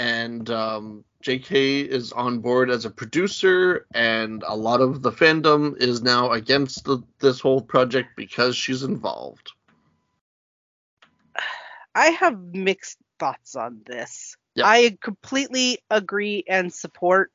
[0.00, 1.80] And um, J.K.
[1.80, 6.84] is on board as a producer, and a lot of the fandom is now against
[6.84, 9.52] the, this whole project because she's involved.
[11.94, 14.36] I have mixed thoughts on this.
[14.54, 14.66] Yep.
[14.66, 17.30] I completely agree and support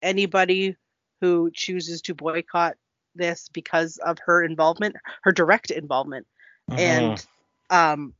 [0.00, 0.76] anybody
[1.20, 2.76] who chooses to boycott
[3.14, 6.26] this because of her involvement, her direct involvement.
[6.70, 7.24] And
[7.68, 8.14] um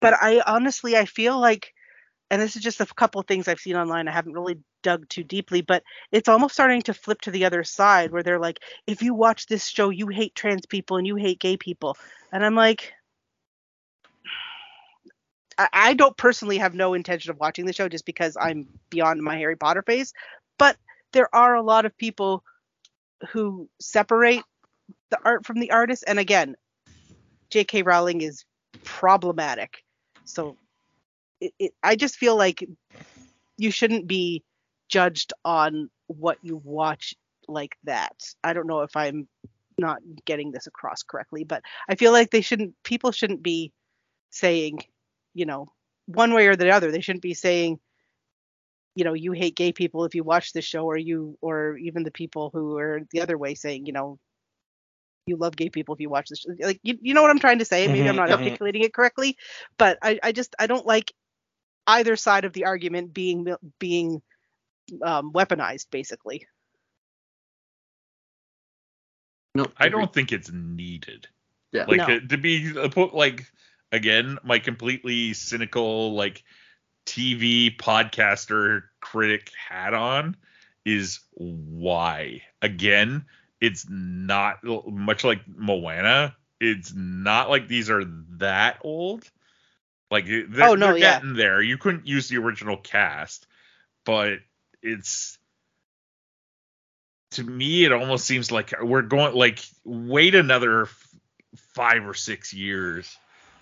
[0.00, 1.73] but I honestly I feel like
[2.34, 4.08] and this is just a couple of things I've seen online.
[4.08, 7.62] I haven't really dug too deeply, but it's almost starting to flip to the other
[7.62, 11.14] side where they're like, if you watch this show, you hate trans people and you
[11.14, 11.96] hate gay people.
[12.32, 12.92] And I'm like,
[15.56, 19.22] I, I don't personally have no intention of watching the show just because I'm beyond
[19.22, 20.12] my Harry Potter phase.
[20.58, 20.76] But
[21.12, 22.42] there are a lot of people
[23.30, 24.42] who separate
[25.10, 26.02] the art from the artist.
[26.08, 26.56] And again,
[27.50, 27.82] J.K.
[27.82, 28.44] Rowling is
[28.82, 29.84] problematic.
[30.24, 30.56] So
[31.40, 32.64] it, it, I just feel like
[33.56, 34.42] you shouldn't be
[34.88, 37.14] judged on what you watch
[37.48, 38.14] like that.
[38.42, 39.28] I don't know if I'm
[39.78, 43.72] not getting this across correctly, but I feel like they shouldn't people shouldn't be
[44.30, 44.80] saying,
[45.34, 45.72] you know,
[46.06, 46.90] one way or the other.
[46.90, 47.78] They shouldn't be saying,
[48.94, 52.02] you know, you hate gay people if you watch this show, or you, or even
[52.04, 54.18] the people who are the other way saying, you know,
[55.26, 56.40] you love gay people if you watch this.
[56.40, 56.50] Show.
[56.60, 57.88] Like, you, you know what I'm trying to say?
[57.88, 58.32] Maybe I'm Mhm, not yep.
[58.32, 59.36] articulating it correctly,
[59.78, 61.12] but I, I just I don't like
[61.86, 64.22] either side of the argument being being
[65.02, 66.46] um, weaponized, basically.
[69.54, 71.28] No, I don't think it's needed.
[71.72, 71.84] Yeah.
[71.86, 72.16] Like No.
[72.16, 73.46] uh, to be uh, put like
[73.92, 76.42] again, my completely cynical like
[77.06, 80.36] TV podcaster critic hat on
[80.84, 82.42] is why.
[82.62, 83.24] Again,
[83.60, 86.36] it's not much like Moana.
[86.60, 88.04] It's not like these are
[88.38, 89.30] that old.
[90.14, 91.14] Like oh, they're, Oh, no, they're yeah.
[91.16, 91.60] getting there.
[91.60, 93.46] You couldn't use the original cast,
[94.06, 94.38] but
[94.80, 95.36] it's
[97.32, 101.08] to me it almost seems like we're going like wait another f-
[101.74, 103.16] five or six years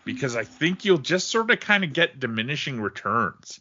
[0.05, 3.61] because I think you'll just sort of kind of get diminishing returns.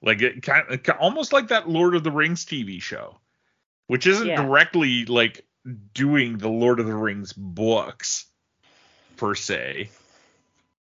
[0.00, 3.18] Like it kind of almost like that Lord of the Rings TV show,
[3.88, 4.42] which isn't Yeah.
[4.42, 5.44] directly like
[5.92, 8.24] doing the Lord of the Rings books
[9.16, 9.90] per se,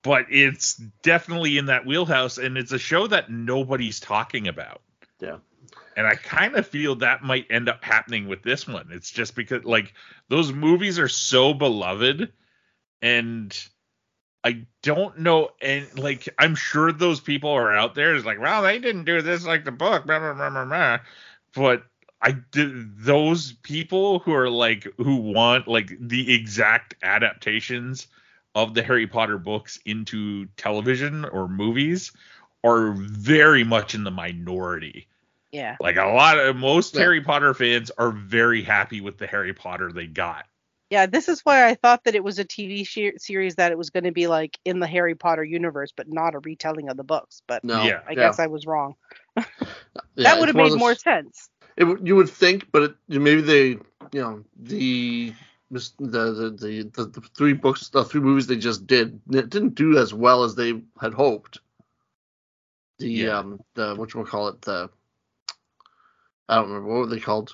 [0.04, 4.82] but it's definitely in that wheelhouse and it's a show that nobody's talking about.
[5.20, 5.38] Yeah.
[5.96, 8.90] And I kind of feel that might end up happening with this one.
[8.92, 9.94] It's just because like
[10.30, 12.32] those movies are so beloved
[13.02, 13.68] and
[14.44, 18.64] I don't know and like I'm sure those people are out there is like, well,
[18.64, 21.00] they didn't do this like the book, blah blah blah blah.
[21.54, 21.84] But
[22.22, 28.08] I did those people who are like who want like the exact adaptations
[28.56, 32.12] of the Harry Potter books into television or movies
[32.64, 35.08] are very much in the minority.
[35.52, 35.78] Yeah.
[35.80, 37.02] Like a lot of most Yeah.
[37.02, 40.46] Harry Potter fans are very happy with the Harry Potter they got.
[40.90, 43.78] Yeah, this is why I thought that it was a TV she- series that it
[43.78, 46.98] was going to be like in the Harry Potter universe, but not a retelling of
[46.98, 47.42] the books.
[47.48, 47.84] But No.
[47.84, 48.02] Yeah.
[48.08, 48.96] I guess I was wrong.
[50.16, 51.50] Yeah, that would have made of more sense.
[51.78, 53.68] It, you would think, but it, maybe they,
[54.12, 55.34] you know, the
[55.72, 59.76] the the the, the, the three books, the three movies they just did, it didn't
[59.76, 61.60] do as well as they had hoped.
[63.00, 63.38] The Yeah.
[63.40, 64.90] um the what you call it the
[66.50, 67.54] I don't remember what were they called.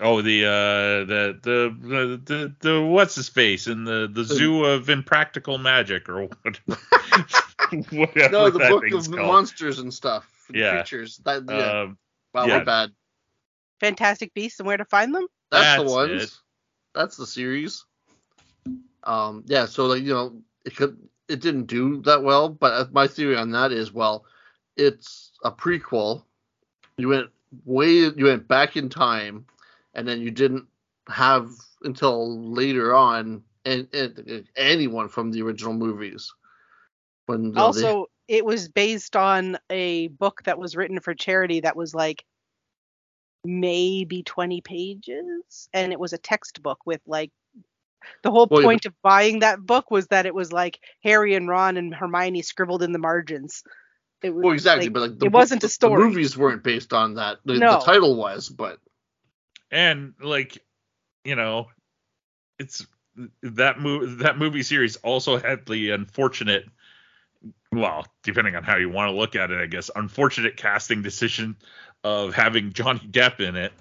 [0.00, 4.64] Oh, the uh the the the the, the what's his face in the the zoo
[4.64, 6.80] of impractical magic or whatever.
[7.90, 9.16] whatever No, the that book of called.
[9.26, 10.26] monsters and stuff.
[10.48, 10.72] and Yeah.
[10.82, 11.18] Creatures.
[11.24, 11.80] That yeah.
[11.82, 11.98] Um,
[12.34, 12.58] wow, yeah.
[12.58, 12.90] my bad.
[13.80, 15.26] Fantastic Beasts and Where to Find Them.
[15.50, 16.22] That's, the That's ones.
[16.24, 16.36] it.
[16.94, 17.84] That's the series.
[19.04, 19.66] Um, yeah.
[19.66, 20.98] So like you know, it could
[21.28, 24.24] it didn't do that well, but uh, my theory on that is well,
[24.76, 26.22] it's a prequel.
[26.96, 27.28] You went
[27.64, 29.46] way you went back in time,
[29.94, 30.66] and then you didn't
[31.08, 31.50] have
[31.84, 36.32] until later on and, and anyone from the original movies.
[37.26, 41.60] When know, they- Also, it was based on a book that was written for charity
[41.60, 42.24] that was like
[43.44, 47.30] maybe 20 pages, and it was a textbook with like
[48.22, 51.34] the whole Well, yeah, point of buying that book was that it was like Harry
[51.34, 53.62] and Ron and Hermione scribbled in the margins.
[54.22, 56.02] It was well, exactly, like, but like the it wasn't a story.
[56.02, 57.38] The movies weren't based on that.
[57.44, 57.78] The, No.
[57.78, 58.78] the title was, but
[59.70, 60.58] and like
[61.24, 61.68] you know
[62.58, 62.86] it's
[63.42, 66.64] that movie that movie series also had the unfortunate
[67.72, 71.56] well depending on how you want to look at it i guess unfortunate casting decision
[72.04, 73.72] of having johnny depp in it,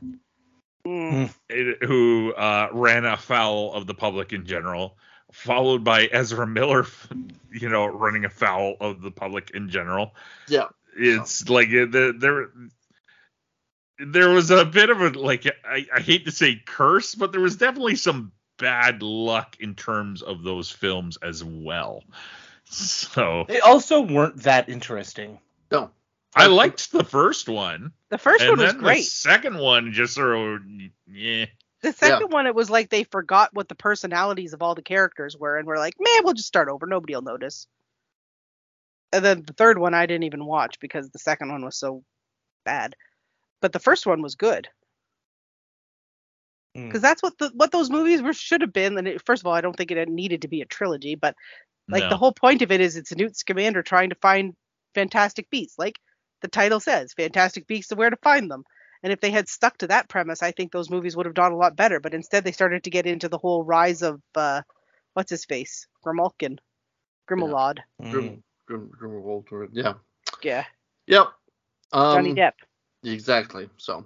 [0.86, 1.30] Mm.
[1.50, 4.98] it who uh, ran afoul of the public in general
[5.34, 6.86] followed by ezra miller
[7.52, 10.16] you know running afoul of the public in general
[10.48, 10.68] yeah.
[10.96, 12.50] it's like uh, the, there
[14.00, 17.42] there was a bit of a like I, I hate to say curse but there
[17.42, 22.02] was definitely some bad luck in terms of those films as well
[22.64, 25.40] so They also weren't that interesting.
[25.70, 25.92] No.
[26.36, 28.98] I liked the first one The first and one was great.
[28.98, 30.62] the second one just sort of
[31.08, 31.46] yeah
[31.82, 35.38] The second one, it was like they forgot what the personalities of all the characters
[35.38, 36.88] were, and we're like, man, we'll just start over.
[36.88, 37.68] Nobody will notice.
[39.14, 42.04] And then the third one, I didn't even watch because the second one was so
[42.66, 42.96] bad.
[43.62, 44.68] But the first one was good
[46.76, 46.88] Mm.
[46.88, 48.98] because that's what the what those movies were should have been.
[48.98, 51.36] And it, first of all, I don't think it needed to be a trilogy, but
[51.90, 52.10] like no.
[52.10, 54.54] the whole point of it is it's Newt Scamander trying to find
[54.94, 55.98] fantastic beasts, like
[56.42, 58.64] the title says, fantastic beasts and where to find them.
[59.04, 61.52] And if they had stuck to that premise, I think those movies would have done
[61.52, 62.00] a lot better.
[62.00, 64.64] But instead, they started to get into the whole rise of uh,
[65.14, 66.58] what's his face, Grimalkin,
[67.30, 67.80] Grimmelod.
[68.02, 68.12] Mm.
[68.12, 69.94] Grim, Grim, Grimwald, or yeah.
[70.44, 70.66] Yeah,
[71.08, 71.28] Yep.
[71.94, 72.54] Um, Johnny Depp.
[73.04, 73.70] Exactly.
[73.78, 74.06] So,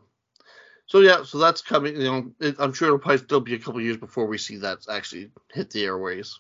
[0.86, 1.24] so yeah.
[1.24, 1.96] So that's coming.
[1.96, 4.58] You know, it, I'm sure it'll probably still be a couple years before we see
[4.58, 6.38] that actually hit the airways.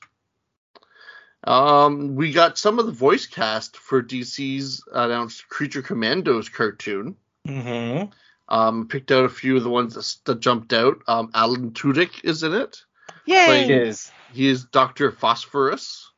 [1.44, 7.16] Um, we got some of the voice cast for DC's announced Creature Commandos cartoon.
[7.48, 8.10] Mm-hmm.
[8.48, 11.02] Um, picked out a few of the ones that, that jumped out.
[11.08, 12.84] Um, Alan Tudyk is in it.
[13.26, 13.66] Yay!
[13.66, 14.12] he Is.
[14.34, 16.10] He is Doctor Phosphorus.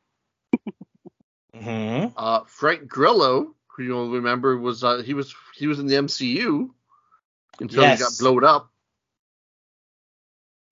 [1.56, 2.08] Mm-hmm.
[2.16, 6.70] Uh, Frank Grillo, who you'll remember was uh, he was he was in the MCU
[7.60, 7.98] until Yes.
[7.98, 8.70] he got blown up.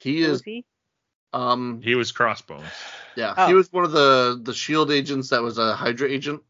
[0.01, 0.65] He Was is he?
[1.33, 2.67] um He was Crossbones.
[3.17, 3.47] Yeah Oh.
[3.47, 6.43] he was one of the the Shield agents that was a Hydra agent.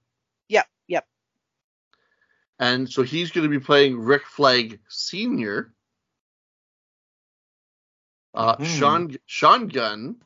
[0.49, 1.07] Yep, yep.
[2.59, 5.73] And so he's going to be playing Rick Flag Senior.
[8.35, 8.79] Uh, Mhm.
[8.79, 10.17] Sean Sean Gunn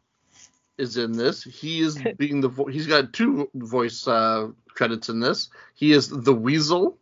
[0.79, 1.43] is in this.
[1.43, 5.49] He is being the vo- he's got two voice uh, credits in this.
[5.75, 6.99] He is the Weasel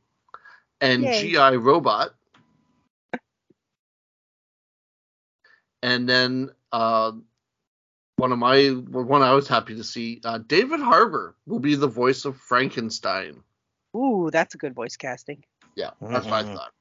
[0.81, 1.33] and Yay.
[1.33, 2.14] GI Robot.
[5.83, 7.12] And then uh,
[8.25, 11.87] one of my one I was happy to see uh, David Harbour will be the
[11.87, 13.43] voice of Frankenstein.
[13.95, 15.45] Ooh, that's a good voice casting.
[15.77, 16.55] Yeah, that's what I Mhm.
[16.55, 16.73] thought.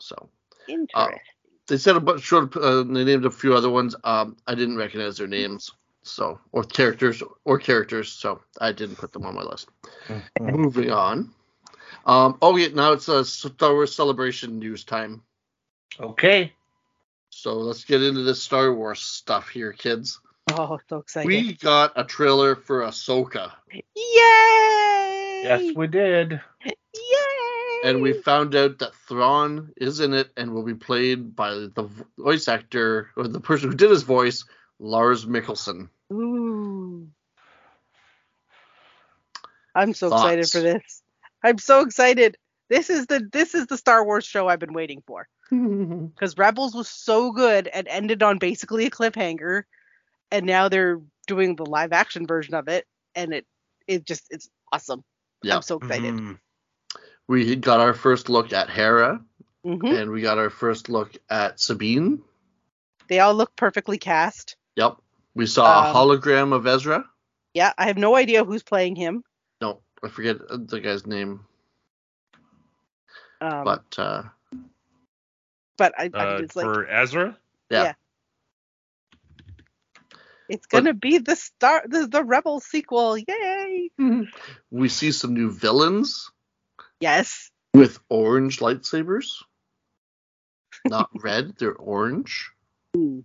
[0.00, 0.28] So
[0.68, 1.20] Interesting.
[1.66, 3.96] they said a bunch, short, uh, they named a few other ones.
[4.04, 5.72] Um, I didn't recognize their names,
[6.04, 9.68] so or characters or characters, so I didn't put them on my list.
[10.08, 10.46] Mm-hmm.
[10.48, 11.34] Moving on.
[12.06, 15.24] Um, oh yeah, now it's a Star Wars Celebration news time.
[15.98, 16.52] Okay.
[17.38, 20.20] So let's get into this Star Wars stuff here, kids.
[20.52, 21.28] oh, so excited.
[21.28, 23.82] We got a trailer for Ahsoka, Yay!
[25.44, 26.40] Yes, we did.
[26.64, 27.80] Yay!
[27.84, 31.90] and we found out that Thrawn is in it and will be played by the
[32.18, 34.46] voice actor or the person who did his voice,
[34.78, 35.90] Lars Mikkelsen.
[36.10, 37.06] Ooh.
[39.74, 40.22] I'm so Thoughts?
[40.22, 41.02] excited for this.
[41.44, 42.38] I'm so excited.
[42.70, 45.28] This is the this is the Star Wars show I've been waiting for.
[46.14, 49.62] Because Rebels was so good and ended on basically a cliffhanger,
[50.30, 53.46] and now they're doing the live action version of it, and it
[53.86, 55.04] it just it's awesome.
[55.42, 55.56] Yeah.
[55.56, 56.14] I'm so excited.
[56.14, 56.38] Mhm.
[57.28, 59.20] We got our first look at Hera,
[59.64, 62.22] hmm and we got our first look at Sabine.
[63.08, 64.56] They all look perfectly cast.
[64.76, 64.96] Yep.
[65.34, 67.08] We saw a Um, hologram of Ezra.
[67.54, 69.22] Yeah, I have no idea who's playing him.
[69.60, 71.46] No, I forget the guy's name,
[73.40, 73.98] Um, but,
[75.76, 77.36] but uh, I, I Uh, mean, it's like for Ezra.
[77.70, 77.82] yeah.
[77.84, 77.92] Yeah.
[80.48, 83.18] it's gonna be the star the, the Rebel sequel.
[83.18, 83.90] Yay!
[84.70, 86.30] we see some new villains
[87.00, 87.50] Yes.
[87.74, 89.42] with orange lightsabers.
[90.84, 92.50] Not red, they're orange.
[92.96, 93.24] Ooh.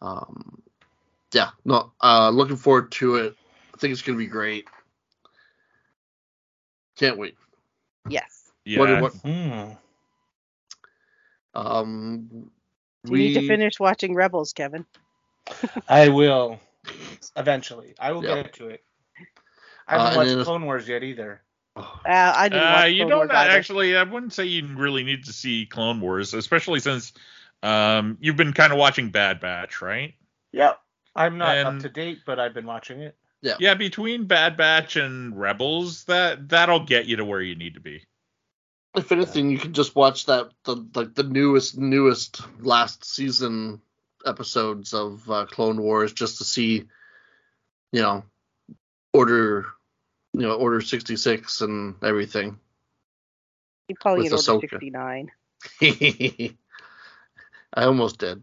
[0.00, 0.62] Um,
[1.32, 3.36] yeah, no, uh, looking forward to it.
[3.74, 4.66] I think it's gonna be great.
[6.96, 7.36] Can't wait.
[8.08, 8.37] Yes.
[8.68, 8.80] Yeah.
[8.80, 9.78] What, what, Mhm.
[11.54, 12.50] um,
[13.04, 14.84] You need to finish watching Rebels, Kevin.
[15.88, 16.60] I will
[17.36, 17.94] eventually.
[17.98, 18.44] I will Yep.
[18.44, 18.84] get to it.
[19.86, 21.40] I Uh, haven't and watched Clone Wars yet either.
[21.76, 23.96] Oh, Uh, I didn't Uh, you Clone don't Wars actually.
[23.96, 27.12] I wouldn't say you really need to see Clone Wars, especially since
[27.62, 30.14] um, you've been kind of watching Bad Batch, right?
[30.52, 30.78] Yep.
[31.16, 33.16] I'm not And- up to date, but I've been watching it.
[33.40, 33.54] Yeah.
[33.60, 37.80] Yeah, between Bad Batch and Rebels, that that'll get you to where you need to
[37.80, 38.04] be.
[38.96, 43.80] If anything, you can just watch that the like the newest newest last season
[44.24, 46.84] episodes of uh, Clone Wars just to see,
[47.92, 48.24] you know,
[49.12, 49.66] order,
[50.32, 52.58] you know, Order sixty six and everything.
[53.88, 54.70] You probably get Order Ahsoka.
[54.70, 55.30] 69.
[57.74, 58.42] I almost did.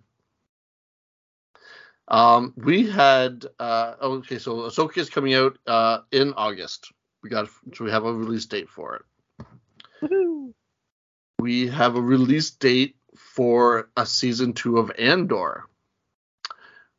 [2.07, 6.91] Um, we had uh, okay, so Ahsoka is coming out uh in August.
[7.23, 9.01] We got so we have a release date for it.
[10.01, 10.53] Woohoo!
[11.39, 15.65] we have a release date for a season two of Andor,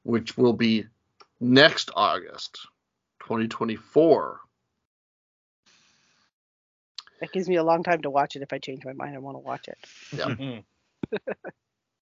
[0.03, 0.87] which will be
[1.41, 2.67] next August,
[3.21, 4.41] 2024.
[7.21, 8.43] That gives me a long time to watch it.
[8.43, 9.79] If I change my mind, I want to watch it.
[10.17, 10.61] Yeah.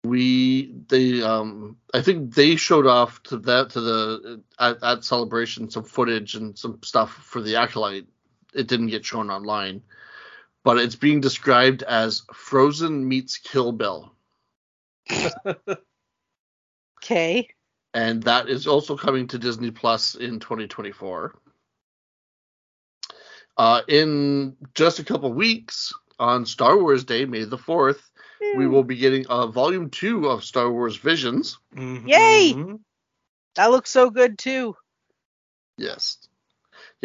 [0.04, 5.70] We they um I think they showed off to that to the at, at celebration
[5.70, 8.07] some footage and some stuff for the acolyte.
[8.53, 9.80] It didn't get shown online,
[10.65, 14.12] but it's being described as Frozen meets Kill Bill.
[17.03, 17.47] Okay.
[17.93, 21.35] and that is also coming to Disney Plus in 2024.
[23.59, 28.01] Uh, in just a couple weeks, on Star Wars Day, May the 4th,
[28.57, 31.59] we will be getting uh, Volume 2 of Star Wars Visions.
[31.77, 32.55] Yay!
[32.55, 32.81] Mhm.
[33.57, 34.75] That looks so good too.
[35.77, 36.27] Yes.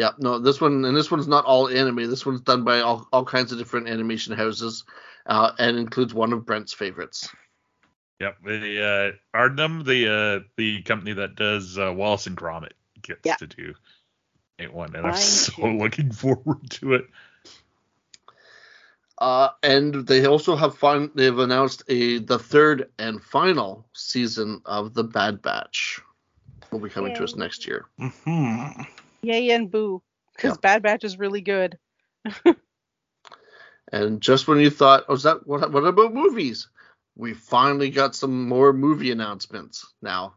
[0.00, 2.08] Yeah, no, this one, and this one's not all anime.
[2.08, 4.84] This one's done by all, all kinds of different animation houses
[5.26, 7.28] uh, and includes one of Brent's favorites.
[8.18, 8.38] Yep.
[8.42, 10.08] The uh, Aardman, the
[10.40, 12.72] uh, the company that does uh, Wallace and Gromit,
[13.02, 13.34] gets Yeah.
[13.36, 13.74] to do
[14.58, 15.66] a one, and I'm Mine so too.
[15.78, 17.04] looking forward to it.
[19.18, 21.10] Uh, and they also have fun.
[21.14, 26.00] They've announced a the third and final season of the Bad Batch
[26.70, 27.84] will be coming to us next year.
[28.00, 28.86] Mhm.
[29.22, 30.02] Yay and boo.
[30.34, 30.60] Because Yeah.
[30.60, 31.78] Bad Batch is really good.
[33.92, 35.72] And just when you thought, oh, is that what?
[35.72, 36.68] What about movies?
[37.16, 39.84] We finally got some more movie announcements.
[40.00, 40.34] Now,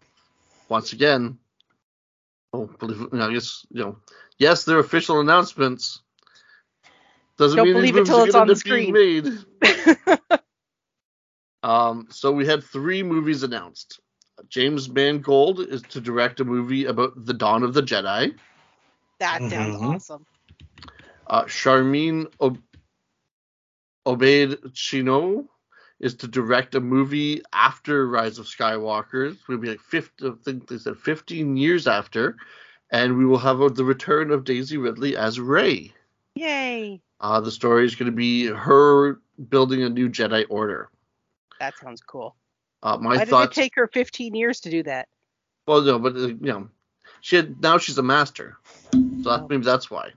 [0.70, 1.38] once again,
[2.52, 3.98] oh, believe I guess you know,
[4.40, 6.02] yes, they're official announcements.
[7.38, 10.40] Doesn't Don't mean believe it till it's on the be Made.
[11.64, 14.02] Um, so we had three movies announced.
[14.50, 18.36] James Mangold is to direct a movie about the dawn of the Jedi.
[19.24, 19.82] That sounds Mhm.
[19.82, 20.26] awesome.
[21.28, 22.62] Uh, Sharmeen Ob-
[24.06, 25.48] Obaid Chinoy
[26.00, 29.32] is to direct a movie after Rise of Skywalker.
[29.32, 32.36] It will be like 50, I think they said 15 years after,
[32.92, 35.94] and we will have uh, the return of Daisy Ridley as Rey.
[36.36, 37.02] Yay.
[37.22, 40.90] Uh, the story is going to be her building a new Jedi Order.
[41.60, 42.36] That sounds cool.
[42.82, 43.56] Uh, my Why thoughts.
[43.56, 45.08] did it take her 15 years to do that?
[45.66, 46.70] Well, no, but uh, you know,
[47.22, 48.58] she had now she's a master,
[49.24, 50.12] so that, maybe that's why.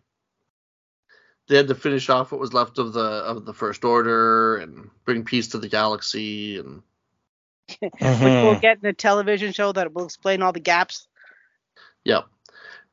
[1.48, 4.90] They had to finish off what was left of the of the First Order and
[5.04, 6.82] bring peace to the galaxy, and
[7.80, 8.42] Which Hmm.
[8.42, 11.08] we'll get in a television show that will explain all the gaps.
[12.04, 12.22] yeah,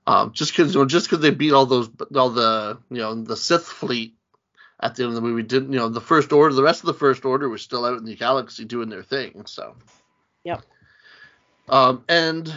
[0.08, 3.16] um, just because you know, just because they beat all those all the you know
[3.16, 4.16] the Sith fleet
[4.80, 6.88] at the end of the movie didn't you know the First Order, the rest of
[6.88, 9.76] the First Order was still out in the galaxy doing their thing, so.
[10.44, 10.62] Yep.
[11.70, 12.54] Um, and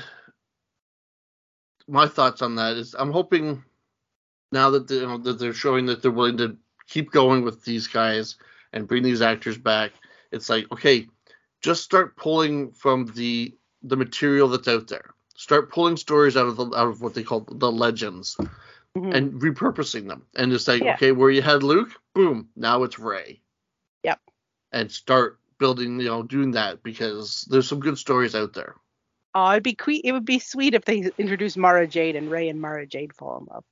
[1.88, 3.62] my thoughts on that is I'm hoping
[4.52, 6.56] now that, they, you know, that they're showing that they're willing to
[6.88, 8.36] keep going with these guys
[8.72, 9.92] and bring these actors back.
[10.32, 11.06] It's like okay,
[11.62, 15.14] just start pulling from the the material that's out there.
[15.36, 18.36] Start pulling stories out of the out of what they call the legends
[18.96, 19.14] Mhm.
[19.14, 20.26] and repurposing them.
[20.34, 20.94] And just like Yeah.
[20.94, 23.42] okay, where you had Luke, boom, now it's Rey.
[24.02, 24.20] Yep.
[24.72, 28.74] And start building, you know, doing that because there's some good stories out there.
[29.38, 32.48] Oh, it'd be que- it would be sweet if they introduced Mara Jade and Rey
[32.48, 33.64] and Mara Jade fall in love.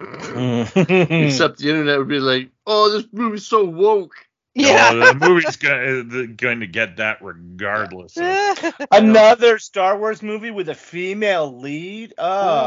[0.76, 4.14] Except the internet would be like, "Oh, this movie's so woke."
[4.54, 4.90] Yeah.
[4.92, 8.16] Oh, the movie's going, going to get that regardless.
[8.16, 12.14] Of, Another Star Wars movie with a female lead.
[12.18, 12.24] oh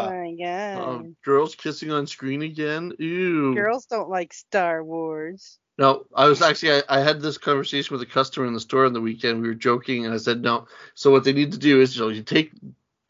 [0.07, 0.81] Uh, my god.
[0.81, 2.93] Um, girls kissing on screen again.
[2.99, 3.53] Ew.
[3.53, 5.59] Girls don't like Star Wars.
[5.77, 8.85] No, I was actually I, I had this conversation with a customer in the store
[8.85, 9.41] on the weekend.
[9.41, 10.67] We were joking, and I said no.
[10.93, 12.51] So what they need to do is you know you take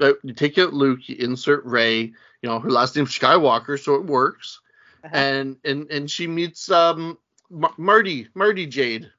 [0.02, 2.02] out- you take out Luke, you insert Rey.
[2.42, 4.62] You know her last name's Skywalker, so it works.
[5.04, 5.16] Uh-huh.
[5.16, 7.20] And and and she meets um
[7.52, 9.12] Mar- Marty Marty Jade.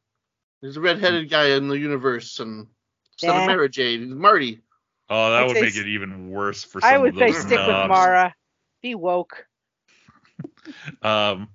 [0.60, 2.66] There's a redheaded guy in the universe, and
[3.12, 3.42] instead Yeah.
[3.42, 4.60] of Mara Jade, he's Marty.
[5.08, 7.30] oh, that I'd would make s- it even worse for some I would of say
[7.30, 7.68] those stick with.
[7.88, 8.34] Mara.
[8.82, 9.46] Be woke.
[11.02, 11.48] Um,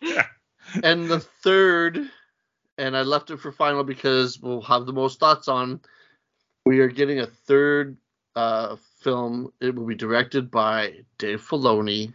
[0.82, 1.98] and the third,
[2.78, 5.80] and I left it for final because we'll have the most thoughts on.
[6.66, 7.96] We are getting a third
[8.36, 9.52] uh, film.
[9.60, 12.12] It will be directed by Dave Filoni,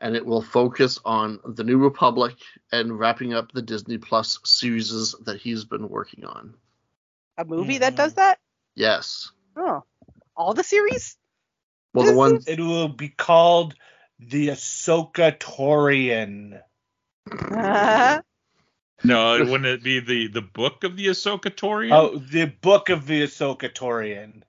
[0.00, 2.36] and it will focus on the New Republic
[2.72, 6.54] and wrapping up the Disney Plus series that he's been working on.
[7.38, 7.96] A movie that Mhm.
[7.96, 8.38] does that?
[8.74, 9.30] Yes.
[9.56, 9.84] Oh.
[10.36, 11.16] All the series?
[11.92, 12.36] Well, the This one.
[12.36, 13.74] is- it will be called
[14.18, 16.62] the Ahsoka Torian.
[17.30, 18.20] Uh,
[19.04, 21.92] no, wouldn't it be the the book of the Ahsoka Torian?
[21.92, 24.42] Oh, the book of the Ahsoka Torian.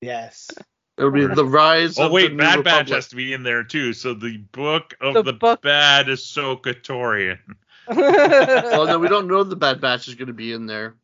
[0.00, 0.50] Yes.
[0.98, 2.94] It'll be the rise Oh of wait, the New Bad Batch Republic.
[2.94, 3.92] has to be in there too.
[3.92, 7.38] So the book of The the, book- bad Ahsoka Torian.
[7.88, 10.96] Well, no, we don't know the Bad Batch is going to be in there.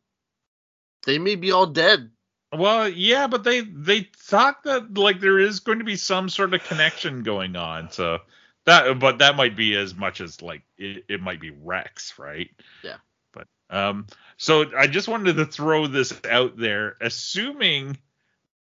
[1.05, 2.09] They may be all dead.
[2.53, 6.53] Well, yeah, but they they talk that like there is going to be some sort
[6.53, 7.89] of connection going on.
[7.91, 8.19] So
[8.65, 12.49] that, but that might be as much as like it, it might be Rex, right?
[12.83, 12.97] Yeah.
[13.33, 14.07] But um,
[14.37, 17.97] so I just wanted to throw this out there, assuming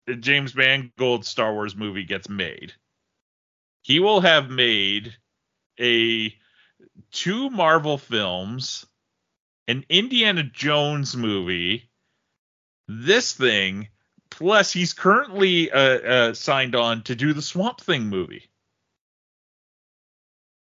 [0.08, 2.74] the James Mangold Star Wars movie gets made,
[3.82, 5.16] he will have made
[5.80, 6.36] a
[7.12, 8.86] two Marvel films,
[9.68, 11.90] an Indiana Jones movie,
[12.88, 13.88] this thing,
[14.30, 18.51] plus he's currently uh, uh, signed on to do the Swamp Thing movie.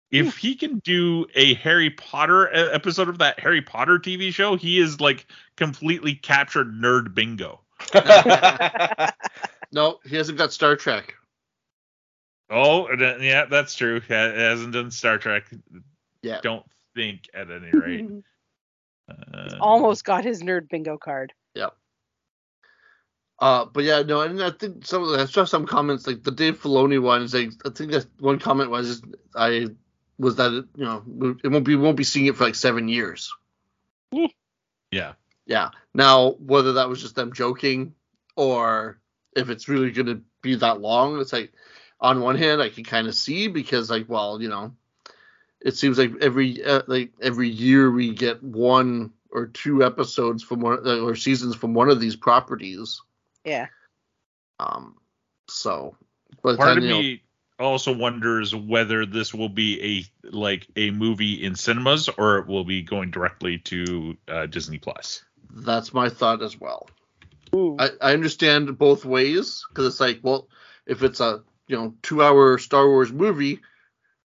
[0.09, 4.79] If he can do a Harry Potter episode of that Harry Potter TV show, he
[4.79, 5.25] is like
[5.57, 7.59] completely captured nerd bingo.
[9.71, 11.15] No, he hasn't got Star Trek.
[12.49, 12.87] Oh,
[13.19, 13.99] yeah, that's true.
[13.99, 15.43] He hasn't done Star Trek.
[16.21, 16.39] Yeah.
[16.41, 18.09] Don't think at any rate.
[19.09, 21.33] Uh, Almost got his nerd bingo card.
[21.55, 21.73] Yep.
[23.39, 26.23] Uh, but yeah, no, and I think some of the, I saw some comments like
[26.23, 27.33] the Dave Filoni ones.
[27.33, 29.01] Like, I think that one comment was
[29.35, 29.67] I
[30.19, 31.03] was that it, you know
[31.43, 33.33] it won't be won't be seeing it for like seven years.
[34.91, 35.13] yeah.
[35.45, 35.69] Yeah.
[35.93, 37.93] Now whether that was just them joking
[38.35, 38.99] or
[39.35, 41.53] if it's really going to be that long, it's like
[41.99, 44.73] on one hand I can kind of see because like well you know
[45.61, 50.61] it seems like every uh, like every year we get one or two episodes from
[50.61, 53.01] one uh, or seasons from one of these properties.
[53.43, 53.67] Yeah.
[54.59, 54.95] Um.
[55.49, 55.95] So,
[56.43, 57.23] but Part then, of you know, me
[57.59, 62.63] also wonders whether this will be a like a movie in cinemas or it will
[62.63, 65.23] be going directly to uh, Disney Plus.
[65.51, 66.87] that's my thought as well.
[67.79, 70.49] I, I understand both ways because it's like, well,
[70.85, 73.59] if it's a you know two hour Star Wars movie,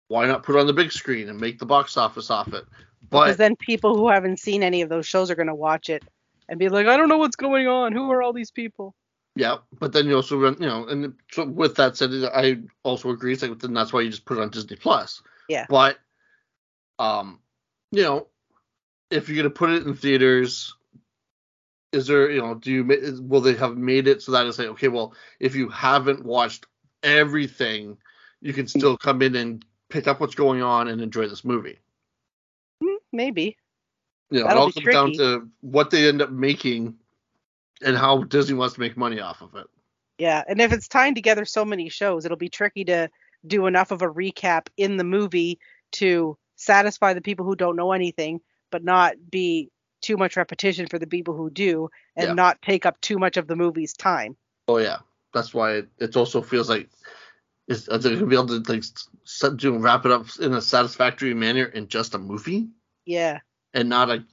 [0.07, 2.65] why not put it on the big screen and make the box office off it?
[3.09, 6.03] Because But then people who haven't seen any of those shows are gonna watch it
[6.49, 7.93] and be like, I don't know what's going on.
[7.93, 8.95] Who are all these people?
[9.35, 13.09] Yeah, but then you also run, you know, and so with that said, I also
[13.09, 13.33] agree.
[13.33, 15.23] It's like then that's why you just put it on Disney Plus.
[15.49, 15.65] Yeah.
[15.67, 15.97] But,
[16.99, 17.39] um,
[17.91, 18.27] you know,
[19.09, 20.75] if you're gonna put it in theaters,
[21.91, 24.67] is there, you know, do you will they have made it so that it's like,
[24.69, 26.67] okay, well, if you haven't watched
[27.01, 27.97] everything,
[28.41, 31.79] you can still come in and pick up what's going on and enjoy this movie.
[32.83, 33.57] Hmm, maybe.
[34.29, 36.95] You know, it all comes down to what they end up making
[37.83, 39.67] and how Disney wants to make money off of it.
[40.17, 43.09] Yeah, and if it's tying together so many shows, it'll be tricky to
[43.45, 45.59] do enough of a recap in the movie
[45.93, 48.39] to satisfy the people who don't know anything,
[48.71, 49.69] but not be
[50.01, 52.33] too much repetition for the people who do, and Yeah.
[52.33, 54.37] not take up too much of the movie's time.
[54.67, 54.99] Oh yeah,
[55.33, 56.89] that's why it, it also feels like
[57.67, 60.61] is are they gonna be able to like s- do wrap it up in a
[60.61, 62.67] satisfactory manner in just a movie
[63.05, 63.39] Yeah.
[63.73, 64.23] and not a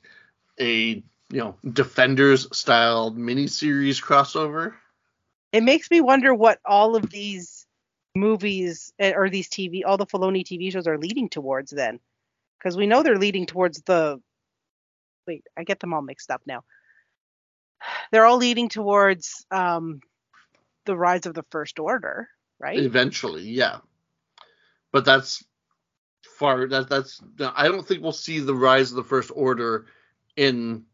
[0.60, 4.74] a you know Defenders style miniseries crossover.
[5.52, 7.66] It makes me wonder what all of these
[8.14, 12.00] movies eh, or these TV, all the Filoni TV shows are leading towards then.
[12.58, 14.20] Because we know they're leading towards the.
[15.26, 16.64] Wait, I get them all mixed up now.
[18.10, 20.00] They're all leading towards um,
[20.84, 22.28] the rise of the First Order,
[22.58, 22.78] right?
[22.78, 23.78] Eventually, yeah.
[24.92, 25.44] But that's
[26.22, 29.86] far that that's I don't think we'll see the rise of the First Order
[30.36, 30.84] in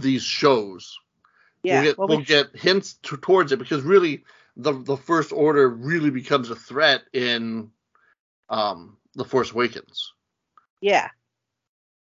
[0.00, 0.98] these shows.
[1.62, 1.74] Yeah.
[1.74, 4.24] we'll get, well, we'll we- get hints to, towards it because really
[4.56, 7.70] the the first order really becomes a threat in
[8.48, 10.12] um the Force Awakens
[10.80, 11.08] yeah.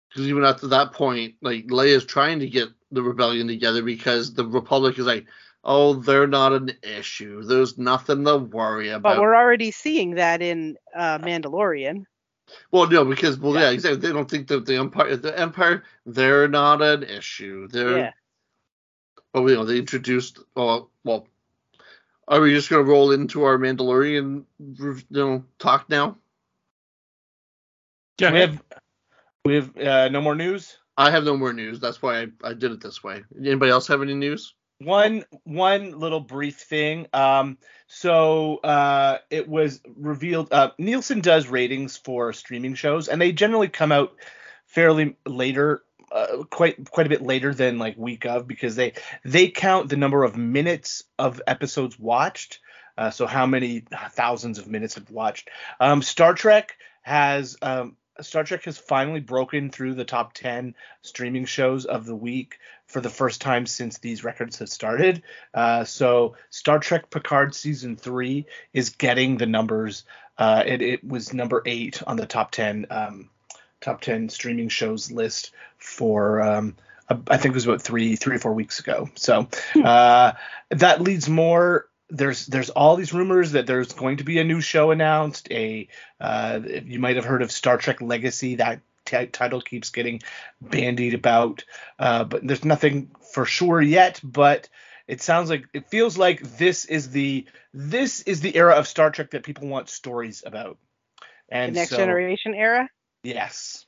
[0.09, 4.45] because even after that point like Leia's trying to get the rebellion together because the
[4.45, 5.25] Republic is like
[5.63, 9.15] oh they're not an issue there's nothing to worry about.
[9.15, 12.05] But we're already seeing that in uh, Mandalorian.
[12.71, 13.61] Well no because well yeah.
[13.61, 13.69] Yeah.
[13.71, 18.11] exactly they don't think that the empire the empire they're not an issue they're Yeah.
[19.33, 20.39] But you know, they introduced.
[20.55, 21.27] Well, well,
[22.27, 24.45] are we just gonna roll into our Mandalorian,
[24.79, 26.17] you know, talk now?
[28.19, 28.31] Yeah.
[28.31, 28.63] We have
[29.45, 30.77] we have uh, no more news.
[30.97, 31.79] I have no more news.
[31.79, 33.23] That's why I, I did it this way.
[33.37, 34.55] Anybody else have any news?
[34.79, 37.07] One one little brief thing.
[37.11, 37.57] Um,
[37.87, 40.53] so uh, it was revealed.
[40.53, 44.15] Uh, Nielsen does ratings for streaming shows, and they generally come out
[44.67, 48.93] fairly later, uh, quite quite a bit later than like week of, because they
[49.25, 52.59] they count the number of minutes of episodes watched.
[52.97, 55.49] Uh, so how many thousands of minutes have watched?
[55.79, 61.45] Um, Star Trek has um, Star Trek has finally broken through the top 10 streaming
[61.45, 65.23] shows of the week for the first time since these records have started.
[65.53, 70.03] Uh, so Star Trek Picard season three is getting the numbers.
[70.37, 73.29] Uh, it, it was number eight on the top 10 um,
[73.81, 76.75] top 10 streaming shows list for um,
[77.09, 79.09] I think it was about three three or four weeks ago.
[79.15, 79.47] So
[79.83, 80.33] uh,
[80.69, 81.86] that leads more.
[82.09, 85.51] There's there's all these rumors that there's going to be a new show announced.
[85.51, 85.87] A
[86.21, 88.55] uh, you might have heard of Star Trek Legacy.
[88.55, 90.21] That t- title keeps getting
[90.61, 91.65] bandied about,
[91.99, 94.21] uh, but there's nothing for sure yet.
[94.23, 94.69] But
[95.07, 99.09] it sounds like it feels like this is the this is the era of Star
[99.09, 100.77] Trek that people want stories about.
[101.49, 102.89] The And next so, generation era.
[103.23, 103.85] Yes.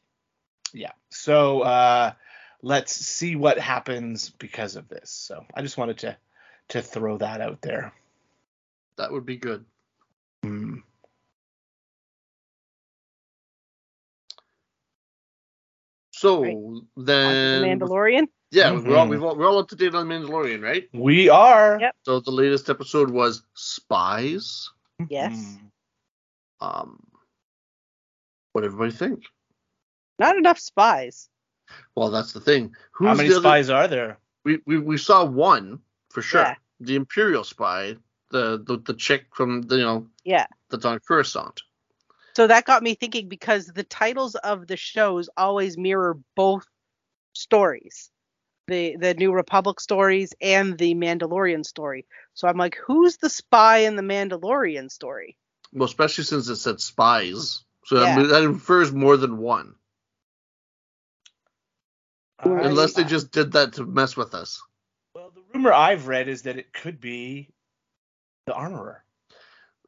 [0.73, 0.91] Yeah.
[1.09, 2.13] So uh,
[2.61, 5.09] let's see what happens because of this.
[5.09, 6.17] So I just wanted to
[6.69, 7.93] to throw that out there.
[8.99, 9.63] That would be good.
[10.43, 10.79] Hmm.
[16.11, 16.53] So Right.
[16.55, 18.27] On to then, the Mandalorian.
[18.51, 19.09] yeah, we're all Mhm.
[19.09, 20.89] we've all, we're all up to date on Mandalorian, right?
[20.93, 21.77] We are.
[21.79, 21.95] Yep.
[22.03, 24.69] So the latest episode was Spies.
[25.09, 25.57] Yes.
[26.59, 26.65] Hmm.
[26.65, 27.07] Um,
[28.51, 29.23] what everybody think?
[30.17, 31.29] Not enough spies.
[31.95, 32.75] Well, that's the thing.
[32.91, 34.19] Who's How many the other- spies are there?
[34.43, 36.41] we, we we saw one for sure.
[36.41, 36.55] Yeah.
[36.81, 37.95] The Imperial spy,
[38.31, 40.45] the, the the chick from the you know Yeah.
[40.69, 41.61] that's on Coruscant.
[42.35, 46.65] So that got me thinking because the titles of the shows always mirror both
[47.33, 48.11] stories.
[48.67, 52.05] The the New Republic stories and the Mandalorian story.
[52.35, 55.37] So I'm like, who's the spy in the Mandalorian story?
[55.73, 58.15] Well, especially since it said spies, so Yeah.
[58.15, 59.75] that, that infers more than one.
[62.43, 62.65] Right.
[62.65, 64.61] Unless they just did that to mess with us.
[65.13, 67.49] Well, the rumor I've read is that it could be
[68.49, 69.03] the armorer.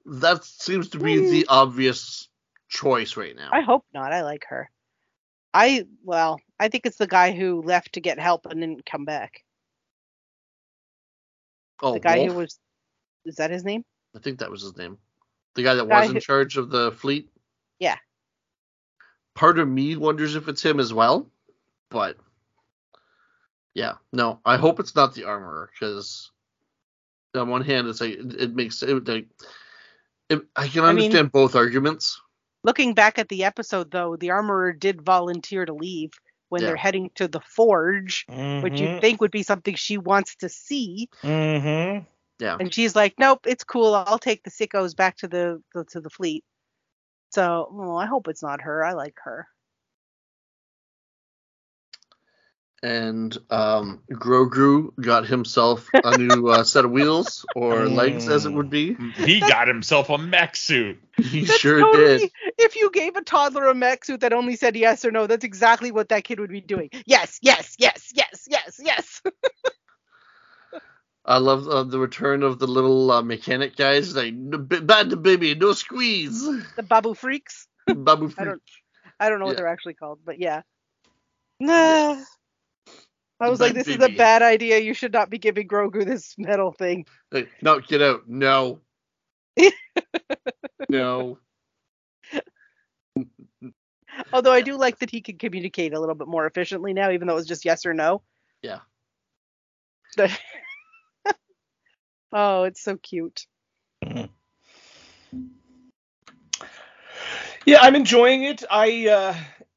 [0.05, 1.53] That seems to be the hmm.
[1.53, 2.29] obvious
[2.69, 3.49] choice right now.
[3.51, 4.13] I hope not.
[4.13, 4.69] I like her.
[5.53, 9.03] I well, I think it's the guy who left to get help and didn't come
[9.03, 9.43] back.
[11.81, 12.31] oh, The guy Wolf?
[12.31, 12.59] who was
[13.25, 13.83] is that his name?
[14.15, 14.97] I think that was his name.
[15.55, 17.29] The guy that Guy was in who- charge of the fleet.
[17.79, 17.97] Yeah.
[19.33, 21.29] Part of me wonders if it's him as well,
[21.89, 22.17] but
[23.73, 24.39] yeah, no.
[24.45, 26.31] I hope it's not the armorer because
[27.35, 29.27] on one hand, it's like it, it makes it like
[30.29, 32.19] it, I can I mean- understand both arguments.
[32.63, 36.11] Looking back at the episode though, the armorer did volunteer to leave
[36.49, 36.67] when Yeah.
[36.67, 38.75] they're heading to the forge, which Mm-hmm.
[38.75, 41.09] you'd think would be something she wants to see.
[41.23, 42.05] Mm-hmm.
[42.39, 43.95] Yeah, And she's like, Nope, it's cool.
[43.95, 46.43] I'll take the sickos back to the, the to the fleet.
[47.31, 48.83] So well, I hope it's not her.
[48.83, 49.47] I like her.
[52.83, 58.51] And um, Grogu got himself a new uh, set of wheels or legs, as it
[58.51, 58.95] would be.
[59.17, 60.99] He got himself a mech suit.
[61.15, 62.31] He sure totally- did.
[62.57, 65.45] If you gave a toddler a mech suit that only said yes or no, that's
[65.45, 66.89] exactly what that kid would be doing.
[67.05, 69.21] Yes, yes, yes, yes, yes, yes.
[71.23, 74.15] I love uh, the return of the little uh, mechanic guys.
[74.15, 76.41] Like bad to baby, no squeeze.
[76.75, 77.67] the Babu Friks.
[77.85, 78.61] Babu I don't-
[79.19, 80.63] I don't know what they're actually called, but yeah.
[81.59, 82.17] Nah.
[83.41, 84.79] I was like, bad this is a bad idea.
[84.79, 87.05] You should not be giving Grogu this metal thing.
[87.31, 88.29] Like, no, get out.
[88.29, 88.79] No.
[90.89, 91.39] no.
[94.31, 97.27] Although I do like that he can communicate a little bit more efficiently now, even
[97.27, 98.21] though it was just yes or no.
[98.61, 98.79] Yeah.
[102.33, 103.47] oh, it's so cute.
[107.65, 108.63] Yeah, I'm enjoying it.
[108.69, 109.35] I uh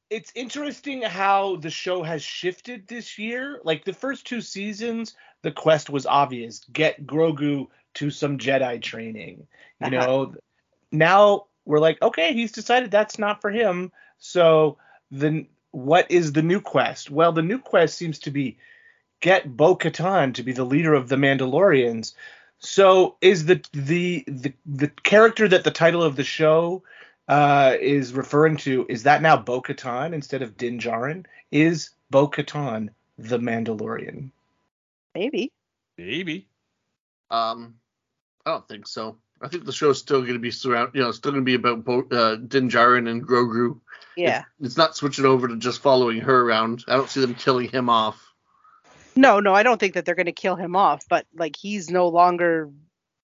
[0.09, 3.59] it's interesting how the show has shifted this year.
[3.63, 6.63] Like the first two seasons, the quest was obvious.
[6.71, 9.47] Get Grogu to some Jedi training.
[9.79, 9.89] You Uh-huh.
[9.89, 10.35] know,
[10.91, 13.91] now we're like, okay, he's decided that's not for him.
[14.17, 14.77] So
[15.11, 17.09] then what is the new quest?
[17.09, 18.57] Well, the new quest seems to be
[19.21, 22.13] get Bo-Katan to be the leader of the Mandalorians.
[22.59, 26.83] So is the the the the character that the title of the show
[27.27, 31.25] uh, is referring to is that now Bo-Katan instead of Din Djarin?
[31.51, 34.31] Is Bo-Katan the Mandalorian?
[35.13, 35.51] Maybe.
[35.97, 36.47] Maybe.
[37.31, 37.75] Um,
[38.45, 39.17] I don't think so.
[39.41, 40.91] I think the show's still going to be surround.
[40.93, 43.79] You know, it's still going to be about Bo- uh, Din Djarin and Grogu.
[44.15, 44.43] Yeah.
[44.59, 46.83] It's, it's not switching over to just following her around.
[46.87, 48.21] I don't see them killing him off.
[49.15, 51.89] No, no, I don't think that they're going to kill him off, but like he's
[51.89, 52.69] no longer.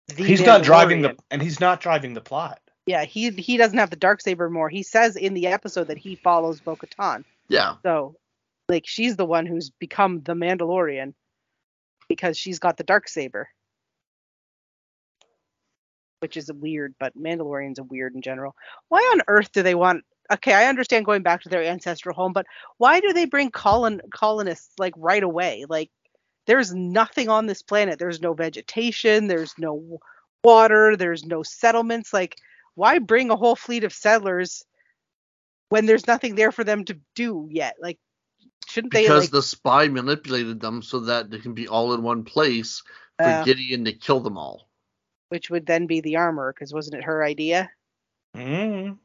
[0.09, 2.61] The he's not driving the and he's not driving the plot.
[2.87, 4.69] Yeah, he he doesn't have the dark saber more.
[4.69, 7.25] He says in the episode that he follows Bo-Katan.
[7.49, 8.17] Yeah, So,
[8.69, 11.15] like, she's the one who's become the Mandalorian
[12.09, 13.49] because she's got the dark saber,
[16.21, 16.95] which is weird.
[16.99, 18.55] But Mandalorians are weird in general.
[18.89, 20.05] Why on earth do they want?
[20.33, 22.47] Okay, I understand going back to their ancestral home, but
[22.79, 25.65] why do they bring colon colonists like right away?
[25.69, 25.91] Like,
[26.47, 27.99] there's nothing on this planet.
[27.99, 29.27] There's no vegetation.
[29.27, 29.99] There's no
[30.43, 30.97] water.
[30.97, 32.13] There's no settlements.
[32.13, 32.37] Like,
[32.77, 34.65] why bring a whole fleet of settlers
[35.71, 37.75] when there's nothing there for them to do yet?
[37.81, 37.99] Like,
[38.69, 39.31] shouldn't they because like?
[39.33, 42.83] the spy manipulated them so that they can be all in one place
[43.19, 44.69] for Uh, Gideon to kill them all.
[45.29, 47.69] which would then be the armor, because wasn't it her idea?
[48.37, 48.99] Mm.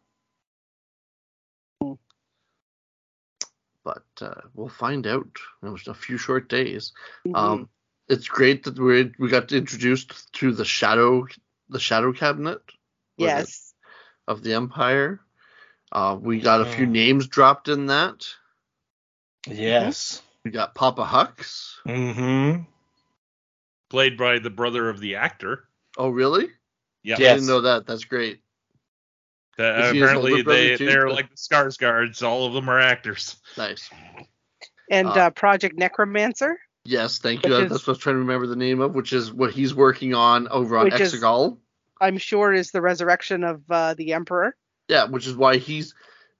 [3.83, 5.27] But uh, we'll find out
[5.63, 6.93] in a few short days.
[7.25, 7.35] Mhm.
[7.35, 7.69] Um,
[8.07, 11.25] it's great that we we got introduced to the shadow
[11.69, 12.61] the shadow cabinet
[13.17, 13.60] yes.
[14.31, 15.19] Of the Empire.
[15.91, 16.91] Uh, we got a few Mm.
[16.91, 18.25] names dropped in that.
[19.45, 20.21] Yes.
[20.45, 21.73] We got Papa Hux.
[21.85, 22.63] Mm-hmm.
[23.89, 25.67] Played by the brother of the actor.
[25.97, 26.47] Oh, really?
[27.03, 27.15] Yeah.
[27.15, 27.85] I didn't know that.
[27.85, 28.39] That's great.
[29.57, 30.85] That- Is he his apparently they too?
[30.85, 32.23] they're like the Skarsgårds.
[32.23, 33.35] All of them are actors.
[33.57, 33.89] Nice.
[34.89, 37.53] And uh, uh, Project Necromancer, Yes, thank you.
[37.53, 39.75] is- That's what I was trying to remember the name of, which is what he's
[39.75, 41.57] working on over on Which is- Exegol.
[42.01, 44.55] I'm sure, is the resurrection of uh, the Emperor.
[44.87, 45.93] Yeah, which is why he's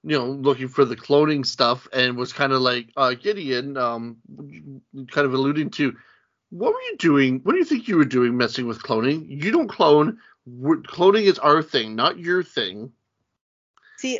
[0.04, 4.18] you know, looking for the cloning stuff and was kind of like uh, Gideon, um,
[5.12, 5.96] kind of alluding to,
[6.50, 7.40] what were you doing?
[7.44, 9.26] What do you think you were doing messing with cloning?
[9.28, 10.18] You don't clone.
[10.46, 12.92] We're, cloning is our thing, not your thing.
[13.98, 14.20] See,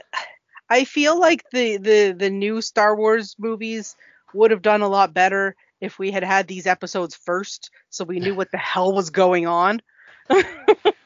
[0.70, 3.96] I feel like the the the new Star Wars movies
[4.34, 8.20] would have done a lot better if we had had these episodes first, so we
[8.20, 9.82] knew what the hell was going on.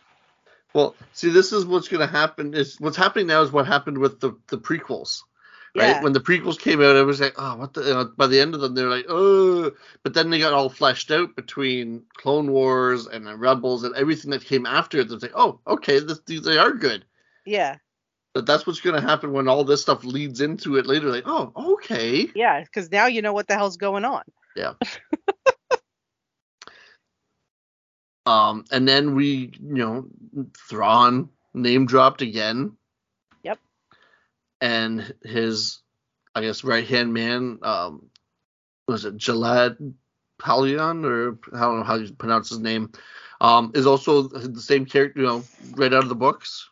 [0.75, 2.53] Well, see, this is what's going to happen.
[2.53, 5.21] Is what's happening now is what happened with the the prequels,
[5.73, 5.87] right?
[5.87, 6.03] Yeah.
[6.03, 7.81] When the prequels came out, it was like, oh, what the?
[7.81, 9.71] You know, by the end of them, they're like, oh,
[10.03, 14.31] but then they got all fleshed out between Clone Wars and the Rebels and everything
[14.31, 15.09] that came after it.
[15.09, 17.05] It's like, oh, okay, this, these they are good.
[17.45, 17.77] Yeah,
[18.33, 21.09] But that's what's going to happen when all this stuff leads into it later.
[21.09, 22.27] Like, oh, okay.
[22.35, 24.23] yeah, because now you know what the hell's going on.
[28.25, 30.05] Um, and then we, you know,
[30.69, 32.75] Thrawn name dropped again.
[33.43, 33.59] Yep.
[34.61, 35.79] And his,
[36.33, 38.09] I guess, right hand man, um,
[38.87, 39.93] was it Gilad
[40.39, 42.91] Pellaeon or I don't know how you pronounce his name,
[43.41, 45.43] um, is also the same character, you know,
[45.75, 46.69] right out of the books.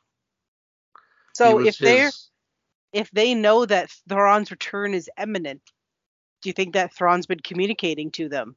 [1.34, 2.12] So if they're
[2.92, 5.62] if they know that Thrawn's return is imminent,
[6.42, 8.56] do you think that Thrawn's been communicating to them?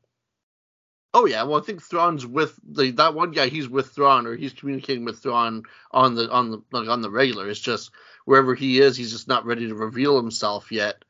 [1.14, 3.48] Oh yeah, well I think Thrawn's with the that one guy.
[3.48, 7.10] He's with Thrawn, or he's communicating with Thrawn on the on the like on the
[7.10, 7.48] regular.
[7.48, 7.90] It's just
[8.24, 11.04] wherever he is, he's just not ready to reveal himself yet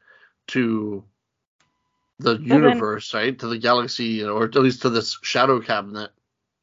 [0.49, 1.05] to
[2.19, 3.37] the then- universe, right?
[3.39, 6.11] To the galaxy, or at least to this shadow cabinet.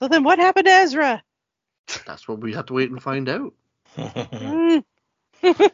[0.01, 1.23] So then what happened to Ezra?
[2.05, 3.53] That's what we have to wait and find out.
[3.97, 4.83] Mm.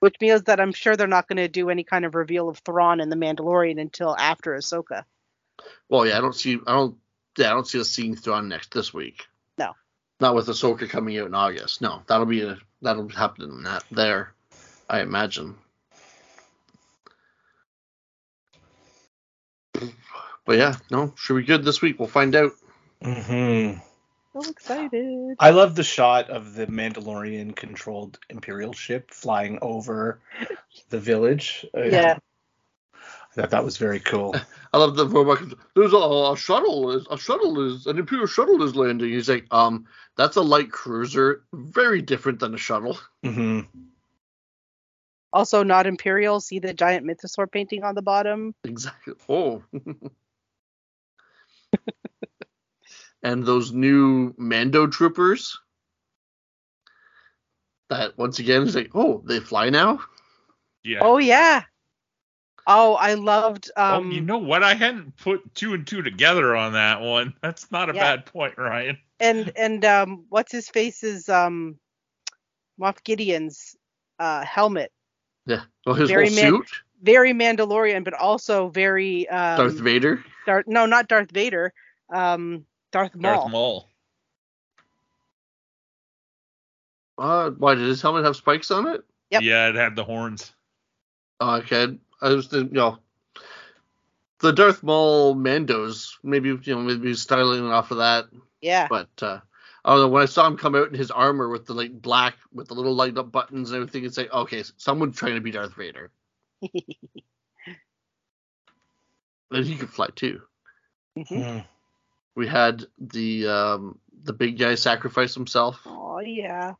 [0.00, 2.58] Which means that I'm sure they're not going to do any kind of reveal of
[2.58, 5.04] Thrawn and the Mandalorian until after Ahsoka.
[5.88, 6.96] Well, yeah, I don't see, I don't,
[7.38, 9.26] yeah, I don't see us seeing Thrawn next this week.
[9.58, 9.72] No.
[10.20, 11.80] Not with Ahsoka coming out in August.
[11.80, 14.32] No, that'll be a that'll happen in that there,
[14.88, 15.56] I imagine.
[20.44, 21.98] But yeah, no, should be good this week.
[21.98, 22.52] We'll find out.
[23.02, 23.72] hmm
[24.38, 25.36] So excited.
[25.38, 30.20] I love the shot of the Mandalorian controlled Imperial ship flying over
[30.90, 31.64] the village.
[31.74, 32.18] Uh, Yeah.
[32.92, 34.34] I thought that was very cool.
[34.72, 35.42] I love the robot.
[35.74, 36.90] There's a, a shuttle.
[36.90, 39.10] Is a shuttle is an Imperial shuttle is landing.
[39.10, 41.44] He's like, um, that's a light cruiser.
[41.54, 42.98] Very different than a shuttle.
[43.22, 43.60] hmm
[45.32, 46.40] Also, not Imperial.
[46.40, 48.54] See the giant mythosaur painting on the bottom?
[48.64, 49.14] Exactly.
[49.28, 49.62] Oh.
[53.26, 55.58] and those new Mando troopers.
[57.90, 60.00] That once again is like, oh, they fly now.
[60.82, 61.00] Yeah.
[61.02, 61.62] Oh, yeah.
[62.66, 63.70] Oh, I loved.
[63.76, 64.62] Oh, Um, you know what?
[64.64, 67.34] I hadn't put two and two together on that one.
[67.42, 68.16] That's not a Yeah.
[68.16, 68.98] bad point, Ryan.
[69.20, 71.78] and and um, what's his face's um,
[72.80, 73.76] Moff Gideon's
[74.18, 74.92] uh helmet.
[75.46, 75.62] Yeah.
[75.84, 76.70] Well, his Very whole man- suit,
[77.02, 80.24] Very Mandalorian, but also very um, Darth Vader.
[80.44, 81.72] Darth, no, not Darth Vader.
[82.12, 82.64] Um,
[82.96, 83.34] Darth Maul.
[83.34, 83.88] Darth Maul.
[87.18, 89.04] Uh, why did his helmet have spikes on it?
[89.30, 89.42] Yep.
[89.42, 90.54] Yeah, it had the horns.
[91.40, 91.98] Oh, okay.
[92.22, 92.98] I was thinking, you know,
[94.38, 96.14] the Darth Maul Mandos.
[96.22, 98.28] Maybe you know, maybe styling off of that.
[98.62, 98.86] Yeah.
[98.88, 99.40] But uh,
[99.84, 100.08] I don't know.
[100.08, 102.74] When I saw him come out in his armor with the like black with the
[102.74, 106.10] little light up buttons and everything, it's like okay, someone's trying to be Darth Vader.
[109.50, 110.40] And he could fly too.
[111.16, 111.64] Mhm.
[112.36, 115.80] We had the um, the big guy sacrifice himself.
[115.86, 116.74] Oh yeah.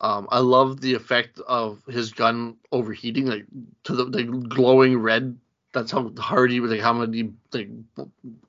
[0.00, 3.46] Um, I love the effect of his gun overheating, like
[3.84, 5.38] to the, the glowing red.
[5.72, 7.70] That's how hard he was, like how many like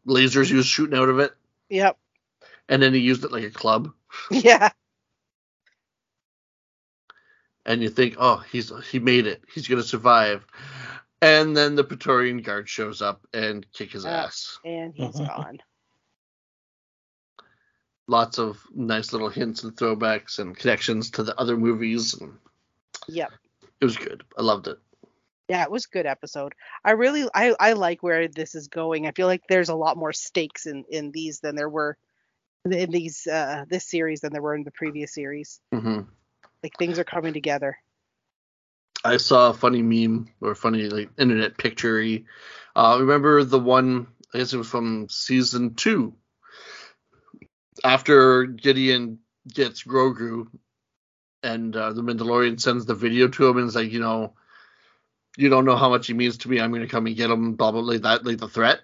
[0.05, 1.33] lasers he was shooting out of it,
[1.69, 1.97] Yep.
[2.69, 3.91] and then he used it like a club.
[4.31, 4.69] Yeah.
[7.65, 10.45] and you think, oh, he's he made it, he's gonna survive,
[11.21, 14.09] and then the Praetorian Guard shows up and kick his Uh.
[14.09, 14.59] ass.
[14.65, 15.59] And he's gone.
[18.07, 22.37] Lots of nice little hints and throwbacks and connections to the other movies, and
[23.07, 23.31] Yep.
[23.81, 24.23] it was good.
[24.37, 24.77] I loved it.
[25.47, 26.53] Yeah, it was a good episode.
[26.83, 29.07] I really I I like where this is going.
[29.07, 31.97] I feel like there's a lot more stakes in in these than there were
[32.65, 35.59] in these uh this series than there were in the previous series.
[35.73, 36.01] Mm-hmm.
[36.63, 37.77] Like things are coming together.
[39.03, 42.03] I saw a funny meme or funny like internet picture.
[42.75, 44.07] Uh, remember the one?
[44.33, 46.15] I guess it was from season two.
[47.83, 49.19] After Gideon
[49.53, 50.47] gets Grogu,
[51.43, 54.33] and uh, the Mandalorian sends the video to him and is like, you know,
[55.37, 56.59] you don't know how much he means to me.
[56.59, 57.53] I'm gonna come and get him.
[57.53, 58.81] Blah blah, like that, like the threat.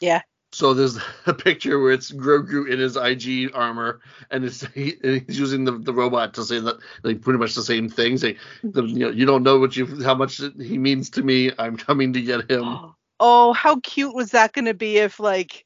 [0.00, 0.22] Yeah.
[0.52, 5.22] So there's a picture where it's Grogu in his IG armor, and, it's, he, and
[5.26, 8.18] he's using the, the robot to say that like pretty much the same thing.
[8.18, 11.50] Saying, the, you know, you don't know what you how much he means to me.
[11.58, 12.64] I'm coming to get him.
[13.24, 15.64] Oh, how cute was that going to be if like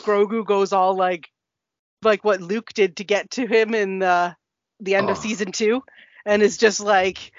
[0.00, 1.30] Grogu goes all like
[2.02, 4.36] like what Luke did to get to him in the
[4.80, 5.20] the end of Oh.
[5.20, 5.82] season 2
[6.26, 7.32] and is just like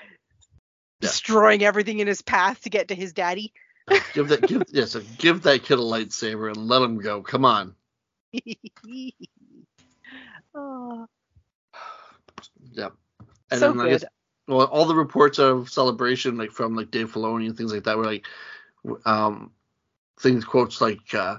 [1.01, 1.09] Yeah.
[1.09, 3.53] destroying everything in his path to get to his daddy.
[4.13, 7.21] give that give yes, give that kid a lightsaber and let him go.
[7.21, 7.75] Come on.
[10.55, 11.07] oh,
[12.73, 12.93] Yep.
[13.51, 14.01] And so then I good.
[14.01, 14.09] guess
[14.47, 17.97] well, all the reports of celebration, like from like Dave Filoni and things like that,
[17.97, 18.25] were like,
[19.05, 19.51] um,
[20.19, 21.37] things quotes like, uh,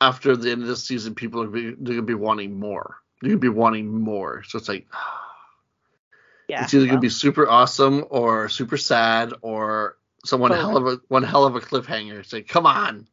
[0.00, 2.96] after the end of this season, people are be, they're gonna be wanting more.
[3.20, 4.42] They're gonna be wanting more.
[4.44, 4.86] So it's like,
[6.48, 6.64] yeah.
[6.64, 11.00] it's either well, gonna be super awesome or super sad or someone hell of a
[11.08, 12.20] one hell of a cliffhanger.
[12.20, 13.06] It's like, come on,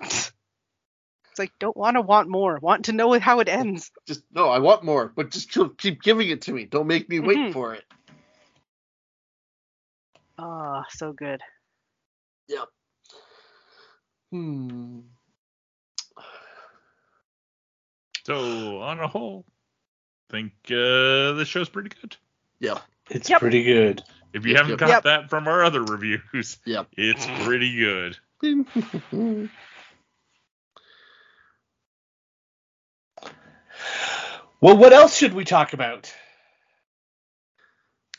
[0.00, 2.58] it's like don't want to want more.
[2.60, 3.90] Want to know how it ends.
[4.06, 6.64] just no, I want more, but just keep- giving it to me.
[6.64, 7.52] Don't make me wait Mhm.
[7.52, 7.84] for it.
[10.38, 11.42] Oh, so good.
[12.48, 12.68] Yep.
[14.32, 15.00] Hmm.
[18.26, 19.44] So on a whole,
[20.30, 22.16] I think uh, this show's pretty good.
[22.60, 23.40] Yeah, It's Yep.
[23.40, 24.02] pretty good.
[24.32, 24.78] If you Yep, haven't yep.
[24.78, 25.02] got Yep.
[25.04, 26.88] that from our other reviews, Yep.
[26.96, 28.16] it's pretty good.
[34.60, 36.12] Well, what else should we talk about?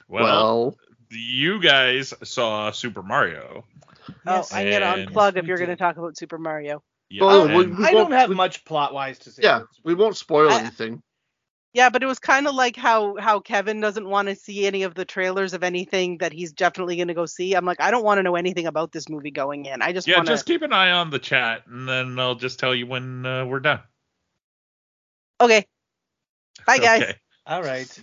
[0.08, 0.78] Well, well,
[1.12, 3.66] you guys saw Super Mario.
[4.26, 6.84] Oh, I'm gonna And- unplug if you're gonna talk about Super Mario.
[7.12, 9.44] Yeah, Oh, and- we- Um, I don't have we- much plot wise to say.
[9.44, 11.04] yeah, about we won't spoil I- anything.
[11.74, 14.84] Yeah, but it was kind of like how how Kevin doesn't want to see any
[14.84, 17.54] of the trailers of anything that he's definitely going to go see.
[17.54, 19.82] I'm like, I don't want to know anything about this movie going in.
[19.82, 20.34] I just yeah, want to.
[20.34, 23.46] just keep an eye on the chat, and then I'll just tell you when uh,
[23.46, 23.80] we're done.
[25.40, 25.66] Okay.
[26.68, 27.04] Bye, guys.
[27.04, 27.16] Okay.
[27.46, 28.02] All right.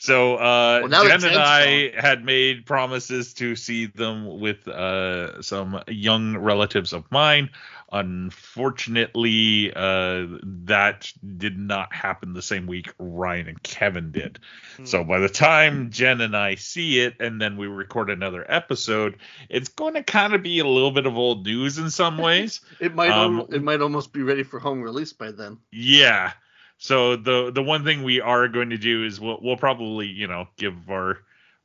[0.00, 5.82] So uh, Well, Jen and I had made promises to see them with uh, some
[5.88, 7.50] young relatives of mine.
[7.90, 14.38] Unfortunately, uh, that did not happen the same week Ryan and Kevin did.
[14.84, 19.16] So by the time Jen and I see it, and then we record another episode,
[19.48, 22.60] it's going to kind of be a little bit of old news in some ways.
[22.80, 25.58] It might Um, al- it might almost be ready for home release by then.
[25.72, 26.32] Yeah.
[26.78, 30.28] So the the one thing we are going to do is we'll we'll probably you
[30.28, 31.18] know give our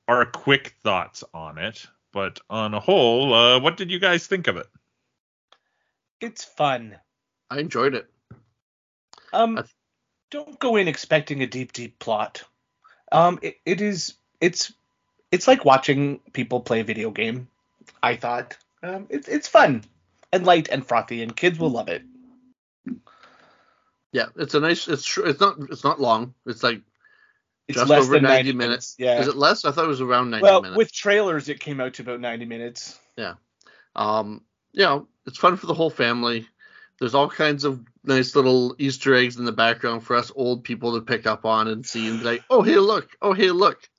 [0.07, 1.85] our quick thoughts on it.
[2.11, 4.67] But on a whole, uh, what did you guys think of it?
[6.21, 6.95] It's fun.
[7.49, 8.07] I enjoyed it.
[9.31, 9.67] Um, th-
[10.29, 12.43] don't go in expecting a deep, deep plot.
[13.11, 14.13] Um, it, it is.
[14.39, 14.73] It's.
[15.31, 17.47] It's like watching people play a video game.
[18.03, 18.57] I thought.
[18.83, 19.83] Um, it's it's fun
[20.31, 22.03] and light and frothy, and kids will love it.
[24.13, 24.87] Yeah, it's a nice.
[24.87, 26.35] It's it's not it's not long.
[26.45, 26.81] It's like
[27.67, 28.95] It's just less over than 90, minutes.
[28.99, 29.19] Yeah.
[29.19, 29.65] Is it less?
[29.65, 30.77] I thought it was around 90 well, minutes.
[30.77, 32.99] with trailers, it came out to about 90 minutes.
[33.17, 33.33] Yeah.
[33.95, 36.47] Um, you know, it's fun for the whole family.
[36.99, 40.93] There's all kinds of nice little Easter eggs in the background for us old people
[40.93, 43.89] to pick up on and see and be like, oh hey look, oh hey look.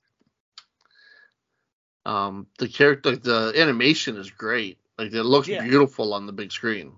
[2.05, 4.77] Um, the character, the animation is great.
[4.97, 5.63] Like it looks Yeah.
[5.63, 6.93] beautiful on the big screen.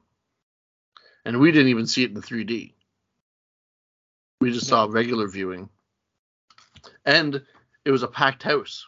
[1.25, 2.73] And we didn't even see it in 3D.
[4.39, 5.69] We just saw regular viewing.
[7.05, 7.41] And
[7.85, 8.85] it was a packed house.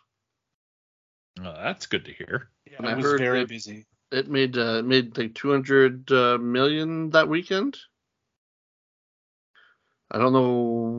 [1.39, 2.49] Oh, that's good to hear.
[2.77, 3.85] And I it was heard very that- busy.
[4.11, 7.77] It made uh, made like 200 uh, million that weekend.
[10.09, 10.49] I don't know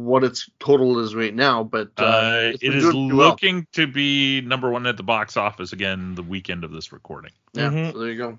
[0.05, 3.19] what its total is right now, but uh, Uh, it's it been is doing pretty
[3.19, 3.29] well.
[3.31, 7.33] looking to be number one at the box office again the weekend of this recording.
[7.53, 7.93] Yeah, Mhm.
[7.93, 8.39] so there you go.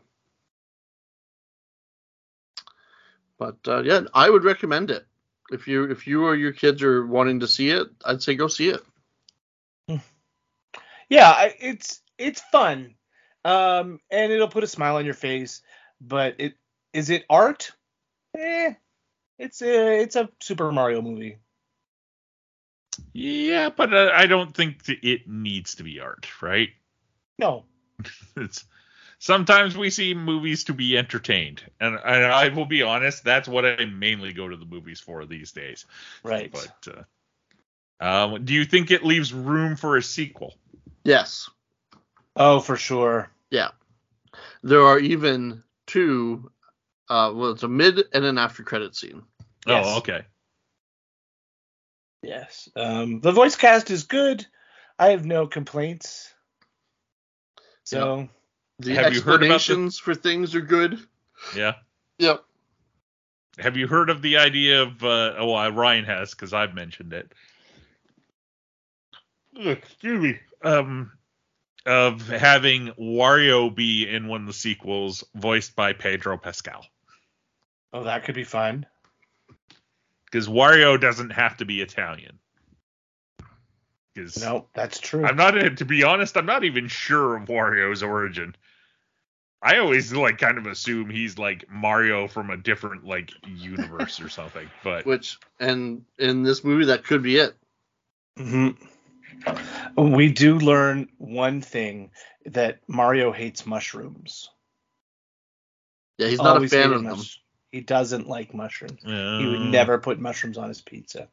[3.38, 5.06] But uh, yeah, I would recommend it
[5.52, 7.88] if you if you or your kids are wanting to see it.
[8.06, 8.82] I'd say go see it.
[11.10, 12.96] Yeah, it's it's fun,
[13.44, 15.62] um, and it'll put a smile on your face.
[16.00, 16.54] But it
[16.94, 17.72] is it art?
[18.38, 18.74] Eh,
[19.38, 21.38] it's a it's a Super Mario movie.
[23.14, 26.70] Yeah, but uh, I don't think it needs to be art, right?
[27.38, 27.66] No,
[28.36, 28.66] It's
[29.22, 33.64] sometimes we see movies to be entertained, and, and I will be honest, that's what
[33.64, 35.86] I mainly go to the movies for these days.
[36.24, 36.52] right?
[36.52, 37.06] But
[38.02, 40.56] uh, um, do you think it leaves room for a sequel?
[41.04, 41.50] Yes,
[42.36, 43.30] oh, for sure.
[43.50, 43.70] Yeah.
[44.64, 46.52] There are even two.
[47.10, 49.24] Uh, well, it's a mid and an after credit scene.
[49.68, 49.86] Yes.
[49.88, 50.22] Oh, okay.
[52.24, 52.70] Yes.
[52.76, 54.46] Um, the voice cast is good.
[54.98, 56.34] I have no complaints.
[57.84, 58.30] So
[58.82, 61.00] The Have you heard about the- explanations for things are good.
[61.56, 61.74] Yeah.
[62.20, 62.44] Yep.
[63.60, 65.04] have you heard of the idea of?
[65.04, 67.32] Uh, oh, well, Ryan has because I've mentioned it.
[69.58, 70.40] Excuse me.
[70.64, 71.12] Um,
[71.86, 76.86] of having Wario be in one of the sequels, voiced by Pedro Pascal,
[77.94, 78.86] Oh, that could be fun.
[80.26, 82.38] because Wario doesn't have to be Italian.
[84.14, 85.26] Because No, that's true.
[85.26, 88.56] I'm not, to be honest, I'm not even sure of Wario's origin.
[89.62, 94.30] I always like kind of assume he's like Mario from a different like universe or
[94.30, 94.70] something.
[94.84, 97.56] But Which and in this movie that could be it.
[98.40, 98.76] Mhm.
[99.98, 102.12] We do learn one thing
[102.46, 104.50] that Mario hates mushrooms.
[106.18, 107.18] Yeah, he's not a Always fan hated of them.
[107.18, 107.42] mush-
[107.72, 109.02] He doesn't like mushrooms.
[109.04, 109.10] He
[109.48, 111.28] would never put mushrooms on his pizza.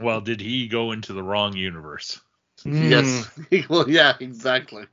[0.00, 2.20] Well, did he go into the wrong universe?
[2.64, 3.28] Yes.
[3.68, 4.86] well, yeah, exactly.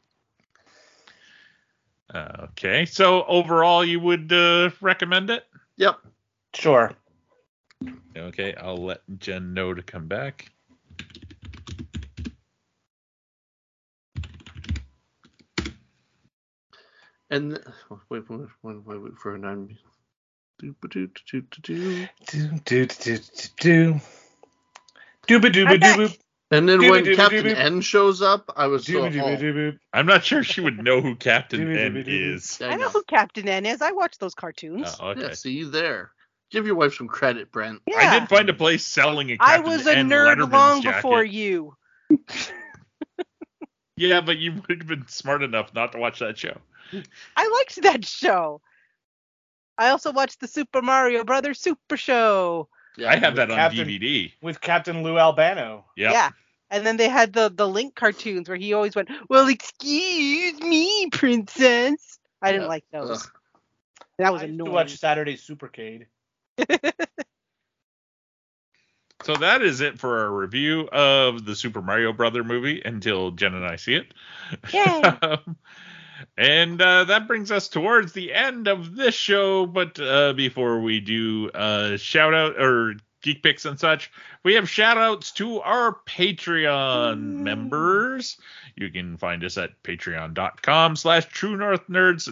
[2.14, 5.46] Uh, okay, so overall, you would uh, recommend it?
[5.78, 5.98] Yep.
[6.54, 6.92] Sure.
[8.16, 10.52] Okay, I'll let Jen know to come back.
[17.32, 17.60] And
[18.10, 19.76] wait, wait, wait, wait, wait for a nine.
[20.60, 22.08] Do, do, do, do, do, do.
[22.28, 24.02] Do do do do do.
[25.28, 25.98] Dooba dooba I'm back.
[26.54, 26.58] Dooba.
[26.58, 27.48] And then when Captain.
[27.48, 28.94] N shows up, I was so.
[28.94, 29.78] Dooba dooba oh.
[29.94, 32.36] I'm not sure she would know who Captain N doobie doobie.
[32.36, 32.62] is.
[32.62, 33.82] I know who Captain N is.
[33.82, 34.96] I watch those cartoons.
[35.00, 35.22] Oh, okay.
[35.22, 36.12] Yeah, see you there.
[36.52, 37.82] Give your wife some credit, Brent.
[37.88, 37.98] yeah.
[37.98, 40.52] I did find a place selling a I Captain I was a N nerd Letterman's
[40.52, 40.98] long jacket.
[40.98, 41.76] before you.
[43.96, 46.58] Yeah, but you would have been smart enough not to watch that show.
[47.38, 48.62] I liked that show.
[49.78, 52.70] I also watched the Super Mario Brothers Super Show.
[52.98, 54.32] Yeah, I have that on Captain- DVD.
[54.42, 55.86] With Captain Lou Albano.
[55.98, 56.12] Yep.
[56.12, 56.30] Yeah.
[56.70, 61.08] And then they had the the Link cartoons where he always went, "Well, excuse me,
[61.12, 62.68] princess." I didn't Yeah.
[62.70, 63.24] like those.
[63.26, 63.32] Ugh.
[64.20, 64.74] That was I used annoying.
[64.74, 66.06] watch Saturday Supercade.
[69.24, 73.54] So that is it for our review of the Super Mario Brother movie until Jen
[73.54, 74.14] and I see it.
[74.74, 75.02] Yay.
[75.22, 75.56] Um,
[76.38, 79.66] and uh, that brings us towards the end of this show.
[79.66, 84.12] But uh, before we do uh, shout out or geek picks and such,
[84.44, 88.38] we have shout outs to our Patreon members.
[88.76, 92.28] You can find us at patreon.com slash true north nerds.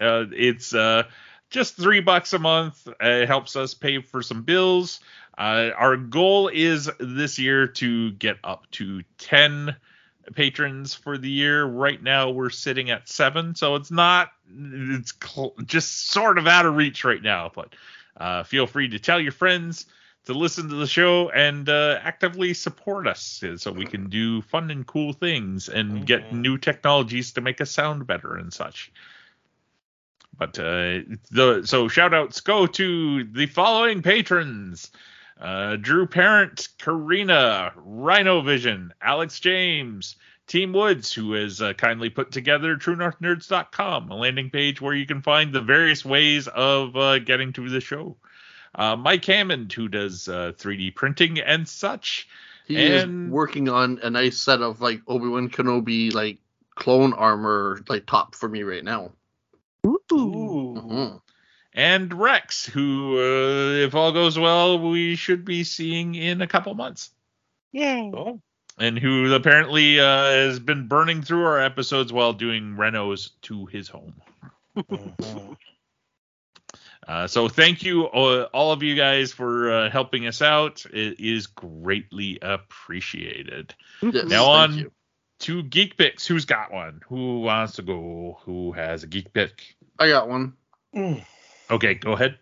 [0.00, 1.04] Uh, it's uh,
[1.50, 2.86] just three bucks a month.
[2.88, 5.00] Uh, it helps us pay for some bills.
[5.36, 9.74] Uh, our goal is this year to get up to 10
[10.34, 11.64] patrons for the year.
[11.64, 16.66] Right now we're sitting at seven, so it's not, it's cl- just sort of out
[16.66, 17.50] of reach right now.
[17.54, 17.74] But
[18.16, 19.86] uh, feel free to tell your friends
[20.26, 24.70] to listen to the show and uh, actively support us so we can do fun
[24.70, 26.32] and cool things and get Mhm.
[26.32, 28.90] new technologies to make us sound better and such.
[30.36, 31.00] But uh,
[31.30, 34.90] the so shout outs go to the following patrons.
[35.40, 40.16] Uh, Drew Parent, Karina, Rhino Vision, Alex James,
[40.46, 45.22] Team Woods, who has uh, kindly put together TrueNorthNerds.com, a landing page where you can
[45.22, 48.16] find the various ways of uh, getting to the show.
[48.74, 52.28] Uh, Mike Hammond, who does uh, 3D printing and such.
[52.66, 56.38] He And- is working on a nice set of like Obi Wan Kenobi like
[56.74, 59.12] clone armor like top for me right now.
[59.86, 59.98] Ooh.
[60.12, 61.22] Ooh.
[61.74, 66.72] And Rex, who, uh, if all goes well, we should be seeing in a couple
[66.74, 67.10] months.
[67.72, 68.12] Yay.
[68.14, 68.40] Oh.
[68.78, 73.88] and who apparently uh, has been burning through our episodes while doing renos to his
[73.88, 74.14] home.
[74.76, 75.56] Mhm.
[77.06, 80.86] Uh, so thank you, uh, all of you guys, for uh, helping us out.
[80.86, 83.74] It is greatly appreciated.
[84.02, 84.92] Yes, Now on- you.
[85.40, 86.26] Two geek picks.
[86.26, 87.00] Who's got one?
[87.08, 88.38] Who wants to go?
[88.44, 89.76] Who has a geek pick?
[89.98, 90.54] I got one.
[90.94, 91.24] Mm.
[91.70, 92.38] Okay, go ahead.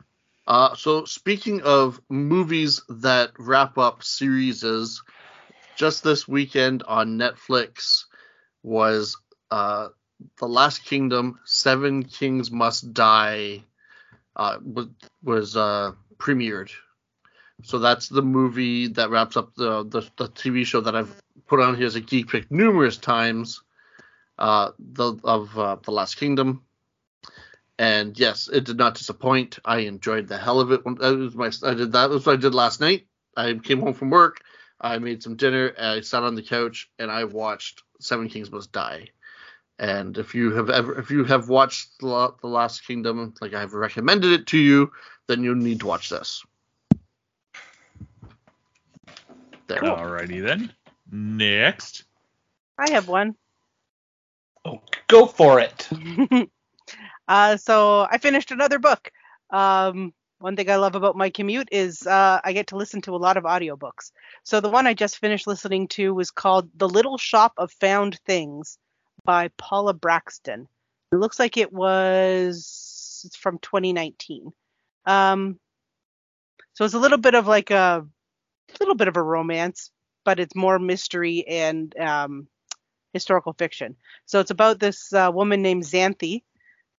[0.46, 4.64] Uh, so speaking of movies that wrap up series,
[5.76, 8.04] just this weekend on Netflix
[8.62, 9.16] was
[9.50, 9.88] uh,
[10.38, 13.62] The Last Kingdom: Seven Kings Must Die
[14.34, 14.58] uh,
[15.22, 16.70] was uh, premiered.
[17.64, 21.14] So that's the movie that wraps up the, the the TV show that I've
[21.46, 23.62] put on here as a geek pick numerous times.
[24.38, 26.64] Uh, the of uh, The Last Kingdom.
[27.78, 29.58] And yes, it did not disappoint.
[29.64, 30.84] I enjoyed the hell of it.
[30.84, 33.06] That was my, I did that was what I did last night.
[33.36, 34.40] I came home from work.
[34.80, 35.72] I made some dinner.
[35.78, 39.08] I sat on the couch and I watched Seven Kings Must Die.
[39.78, 43.60] And if you have ever, if you have watched the, the Last Kingdom, like I
[43.60, 44.92] have recommended it to you,
[45.26, 46.44] then you need to watch this.
[49.66, 49.80] There.
[49.80, 50.72] Alrighty then.
[51.10, 52.04] Next.
[52.78, 53.36] I have one.
[54.64, 55.88] Oh, go for it.
[57.28, 59.10] Uh, so I finished another book.
[59.50, 63.14] Um, one thing I love about my commute is uh, I get to listen to
[63.14, 64.10] a lot of audiobooks.
[64.42, 68.18] So the one I just finished listening to was called The Little Shop of Found
[68.26, 68.76] Things
[69.24, 70.66] by Paula Brackston.
[71.12, 74.52] It looks like it was from 2019.
[75.06, 75.60] Um,
[76.74, 78.04] so it's a little bit of like a
[78.80, 79.90] little bit of a romance,
[80.24, 82.48] but it's more mystery and um,
[83.12, 83.96] historical fiction.
[84.26, 86.42] So it's about this uh, woman named Xanthe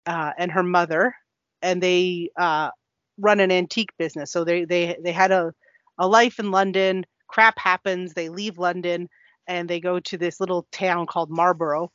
[0.06, 1.14] uh, and her mother,
[1.62, 2.70] and they uh,
[3.18, 4.32] run an antique business.
[4.32, 5.52] So they they they had a
[5.98, 7.04] a life in London.
[7.28, 8.14] Crap happens.
[8.14, 9.08] They leave London
[9.46, 11.90] and they go to this little town called Marlborough.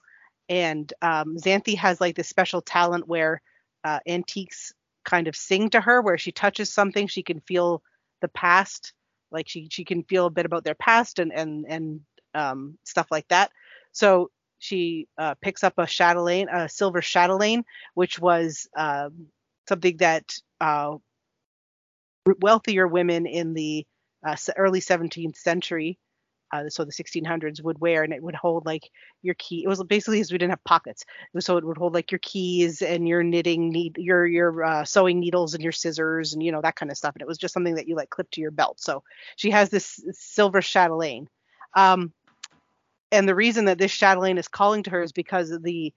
[0.47, 3.41] And um, Xanthe has like this special talent where
[3.83, 4.73] uh, antiques
[5.05, 7.83] kind of sing to her, where she touches something, she can feel
[8.21, 8.93] the past,
[9.31, 12.01] like she she can feel a bit about their past and and and
[12.33, 13.51] um, stuff like that.
[13.91, 17.63] So she uh, picks up a chatelaine, a silver chatelaine,
[17.95, 19.27] which was um,
[19.67, 20.25] something that
[20.61, 20.97] uh,
[22.41, 23.85] wealthier women in the
[24.25, 25.97] uh, early 17th century,
[26.51, 28.89] uh, so the 1600s, would wear, and it would hold like
[29.21, 29.63] your key.
[29.63, 31.05] It was basically as we didn't have pockets,
[31.39, 35.19] so it would hold like your keys and your knitting need, your your uh, sewing
[35.19, 37.15] needles and your scissors and you know that kind of stuff.
[37.15, 38.79] And it was just something that you like clip to your belt.
[38.81, 39.03] So
[39.35, 41.29] she has this silver chatelaine.
[41.75, 42.13] Um,
[43.11, 45.93] and the reason that this chatelaine is calling to her is because the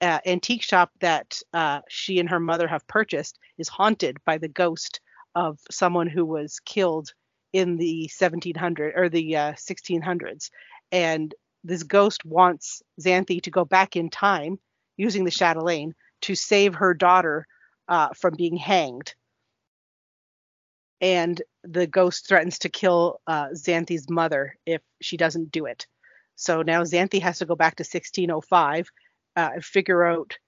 [0.00, 4.48] uh, antique shop that uh, she and her mother have purchased is haunted by the
[4.48, 5.00] ghost
[5.34, 7.12] of someone who was killed
[7.52, 10.50] in the 1700s or the uh, 1600s
[10.92, 11.34] and
[11.64, 14.58] this ghost wants Xanthe to go back in time
[14.96, 17.46] using the chatelaine to save her daughter
[17.88, 19.14] uh, from being hanged.
[21.00, 25.86] And the ghost threatens to kill uh, Xanthe's mother if she doesn't do it
[26.38, 28.90] so now Xanthe has to go back to 1605
[29.36, 30.38] uh, and figure out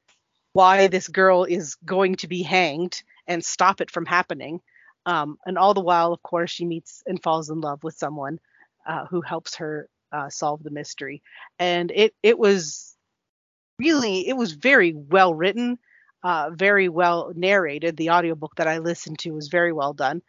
[0.53, 4.61] why this girl is going to be hanged and stop it from happening
[5.07, 8.39] um, and all the while, of course, she meets and falls in love with someone
[8.87, 11.23] uh, who helps her uh, solve the mystery.
[11.59, 12.97] And it it was
[13.79, 15.79] really it was very well written,
[16.23, 17.97] uh, very well narrated.
[17.97, 20.23] The audiobook that I listened to was very well done.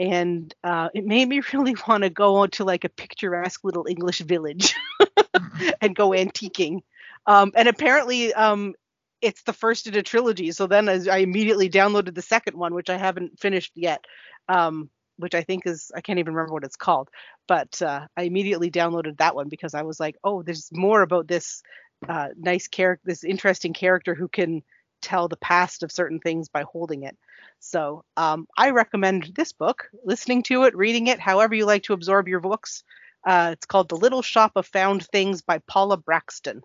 [0.00, 4.20] And uh, it made me really want to go to like a picturesque little English
[4.20, 4.74] village
[5.80, 6.80] and go antiquing.
[7.26, 8.74] Um, and apparently, um,
[9.20, 10.50] it's the first in a trilogy.
[10.52, 14.06] So then I immediately downloaded the second one, which I haven't finished yet,
[14.48, 14.88] um,
[15.18, 17.10] which I think is I can't even remember what it's called.
[17.46, 21.28] But uh, I immediately downloaded that one because I was like, oh, there's more about
[21.28, 21.62] this
[22.08, 24.62] uh, nice character, this interesting character who can
[25.00, 27.16] tell the past of certain things by holding it.
[27.58, 31.92] So um, I recommend this book, listening to it, reading it, however you like to
[31.92, 32.84] absorb your books.
[33.24, 36.62] Uh, it's called The Little Shop of Found Things by Paula Brackston.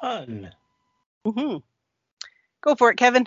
[0.00, 0.50] Fun.
[1.26, 1.58] Mm-hmm.
[2.60, 3.26] Go for it, Kevin.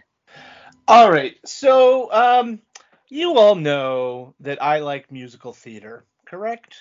[0.87, 1.37] All right.
[1.45, 2.59] So, um,
[3.09, 6.75] you all know that I like musical theater, correct?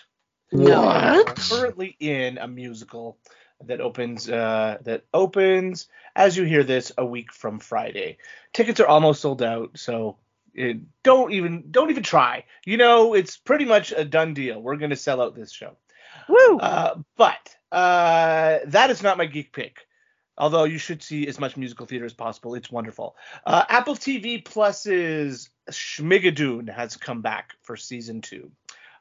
[0.52, 0.82] No.
[0.82, 0.96] What?
[0.96, 3.18] I'm currently in a musical
[3.64, 8.18] that opens uh, that opens as you hear this a week from Friday.
[8.52, 10.18] Tickets are almost sold out, so
[10.54, 12.44] it, don't even don't even try.
[12.64, 14.60] You know, it's pretty much a done deal.
[14.60, 15.76] We're going to sell out this show.
[16.28, 16.58] Woo!
[16.58, 19.86] Uh, but uh, that is not my geek pick
[20.38, 22.54] although you should see as much musical theater as possible.
[22.54, 23.16] It's wonderful.
[23.44, 28.50] Uh, Apple TV Plus's Schmigadoon has come back for season two.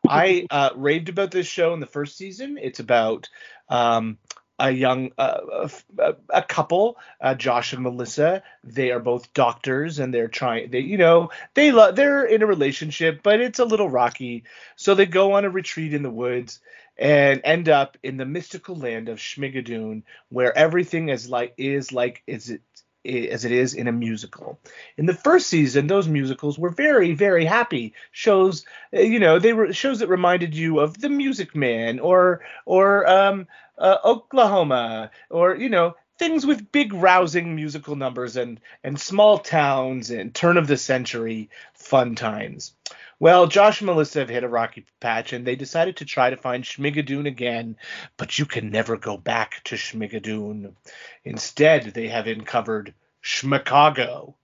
[0.08, 2.58] I uh, raved about this show in the first season.
[2.62, 3.30] It's about
[3.70, 4.18] um,
[4.60, 5.68] a young uh,
[6.00, 8.44] a, a, couple, uh, Josh and Melissa.
[8.64, 10.72] They are both doctors, and they're trying.
[10.72, 14.44] They, you know, they love they're in a relationship, but it's a little rocky.
[14.76, 16.60] So they go on a retreat in the woods
[16.98, 22.24] and end up in the mystical land of Schmigadoon, where everything is like is like
[22.26, 22.62] is it
[23.06, 24.60] as it is in a musical.
[24.98, 28.66] In the first season, those musicals were very, very happy shows.
[28.94, 33.08] Uh, you know, they were shows that reminded you of The Music Man or or
[33.08, 39.40] um, uh, Oklahoma or you know things with big rousing musical numbers and and small
[39.40, 42.74] towns and turn of the century fun times.
[43.20, 46.38] Well, Josh and Melissa have hit a rocky patch and they decided to try to
[46.38, 47.78] find Schmigadoon again,
[48.18, 50.76] but you can never go back to Schmigadoon.
[51.24, 54.36] Instead, they have uncovered Schmicago,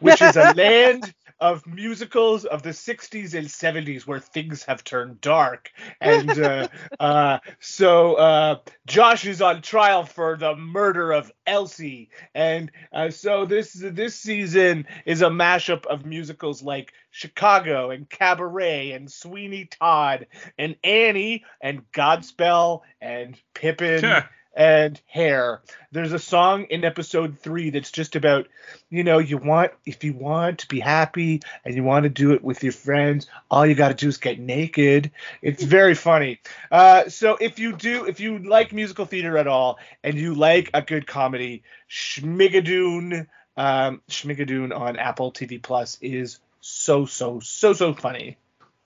[0.00, 1.14] which is a land
[1.44, 5.70] of musicals of the 60s and 70s where things have turned dark.
[6.00, 6.68] And uh,
[6.98, 12.08] uh, so uh, Josh is on trial for the murder of Elsie.
[12.34, 18.92] And uh, so this this season is a mashup of musicals like Chicago and Cabaret
[18.92, 20.26] and Sweeney Todd
[20.56, 24.24] and Annie and Godspell and Pippin.
[24.56, 25.60] And hair.
[25.92, 28.46] There's a song in episode three that's just about,
[28.90, 32.32] you know, you want if you want to be happy and you want to do
[32.32, 35.10] it with your friends, all you got to do is get naked.
[35.42, 36.40] It's very funny.
[36.70, 40.70] Uh, so if you do, if you like musical theater at all and you like
[40.74, 43.26] a good comedy, Schmigadoon,
[43.56, 48.38] um, Schmigadoon on Apple TV Plus is so so so so funny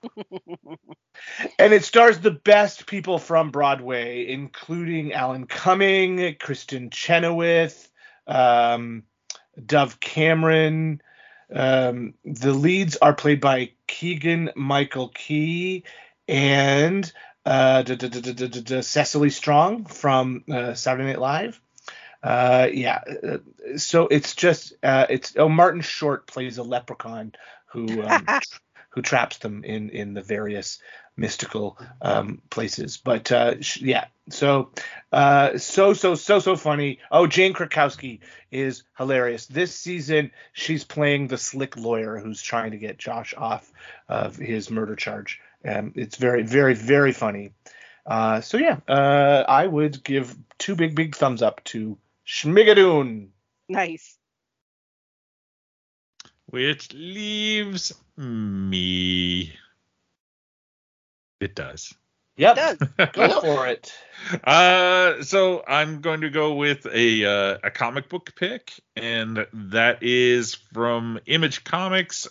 [1.58, 7.90] and it stars the best people from Broadway, including Alan Cumming, Kristin Chenoweth,
[8.26, 9.04] um,
[9.64, 11.00] Dove Cameron.
[11.52, 15.84] Um, the leads are played by Keegan Michael Key
[16.26, 17.10] and
[17.46, 17.82] uh,
[18.82, 21.60] Cecily Strong from uh, Saturday Night Live.
[22.22, 23.38] Uh, yeah, uh,
[23.76, 27.32] so it's just uh, it's oh Martin Short plays a leprechaun
[27.66, 28.26] who um,
[28.90, 30.80] who traps them in in the various
[31.16, 32.96] mystical um, places.
[32.96, 34.70] But uh, sh- yeah, so
[35.12, 37.00] uh, so so so so funny.
[37.10, 38.20] Oh, Jane Krakowski
[38.50, 39.46] is hilarious.
[39.46, 43.70] This season, she's playing the slick lawyer who's trying to get Josh off
[44.08, 45.40] of his murder charge.
[45.64, 47.52] Um, it's very very very funny.
[48.06, 53.28] Uh, so yeah, uh, I would give two big big thumbs up to Schmigadoon.
[53.68, 54.16] Nice.
[56.46, 59.52] Which leaves me.
[61.40, 61.94] It does.
[62.36, 62.56] Yep.
[62.56, 63.08] It does.
[63.12, 63.92] Go for it.
[64.44, 70.02] Uh, so I'm going to go with a uh, a comic book pick, and that
[70.02, 72.28] is from Image Comics,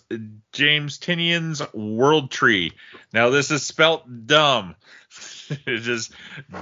[0.53, 2.73] James Tynion's World Tree.
[3.13, 4.75] Now this is spelt dumb.
[5.49, 6.11] it is just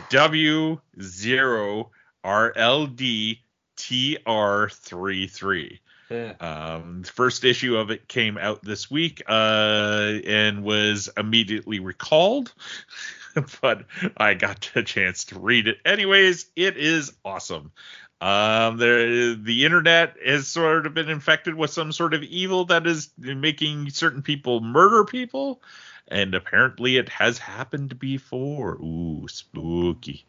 [0.09, 1.91] W zero
[2.23, 3.41] R L D
[3.75, 5.81] T R three three.
[6.09, 6.33] Yeah.
[6.39, 12.53] Um, the first issue of it came out this week uh, and was immediately recalled,
[13.61, 13.85] but
[14.17, 16.45] I got a chance to read it anyways.
[16.55, 17.71] It is awesome.
[18.21, 22.87] Um, there, the internet has sort of been infected with some sort of evil that
[22.87, 25.61] is making certain people murder people,
[26.07, 28.75] and apparently it has happened before.
[28.75, 30.25] Ooh, spooky.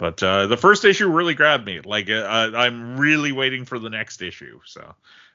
[0.00, 1.80] But uh, the first issue really grabbed me.
[1.84, 4.58] Like uh, I'm really waiting for the next issue.
[4.64, 4.94] So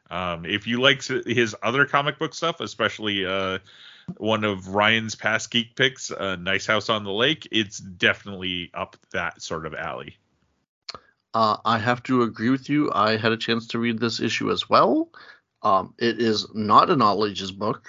[0.09, 3.59] um, if you like his other comic book stuff, especially uh,
[4.17, 8.97] one of Ryan's past geek picks, uh, Nice House on the Lake, it's definitely up
[9.11, 10.17] that sort of alley.
[11.35, 12.91] Uh, I have to agree with you.
[12.91, 15.09] I had a chance to read this issue as well.
[15.61, 17.87] Um, it is not a knowledge's book.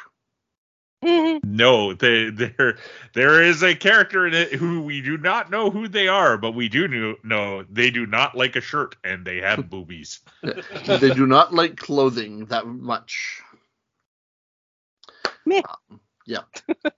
[1.02, 2.78] No, they, there
[3.12, 6.52] there is a character in it who we do not know who they are, but
[6.52, 10.20] we do know, know they do not like a shirt and they have boobies.
[10.42, 13.42] they do not like clothing that much.
[15.44, 15.62] Meh.
[15.90, 16.42] Um, yeah.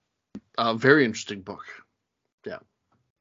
[0.57, 1.65] uh, very interesting book.
[2.45, 2.59] Yeah.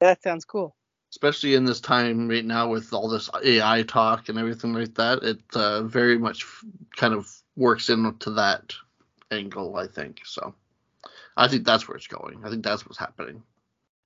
[0.01, 0.75] That sounds cool.
[1.11, 5.23] Especially in this time right now with all this AI talk and everything like that,
[5.23, 6.65] it uh, very much f-
[6.97, 8.75] kind of works into that
[9.31, 10.21] angle, I think.
[10.25, 10.55] So
[11.39, 12.43] I think that's where it's going.
[12.45, 13.43] I think that's what's happening.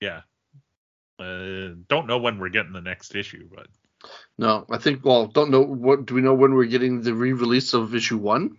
[0.00, 0.20] Yeah.
[1.18, 3.66] Uh, don't know when we're getting the next issue, but
[4.36, 5.04] No, I think.
[5.04, 6.06] Well, don't know what.
[6.06, 8.58] Do we know when we're getting the re-release of issue one?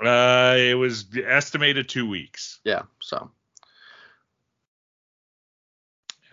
[0.00, 2.60] uh, it was estimated two weeks.
[2.64, 2.82] Yeah.
[3.00, 3.30] So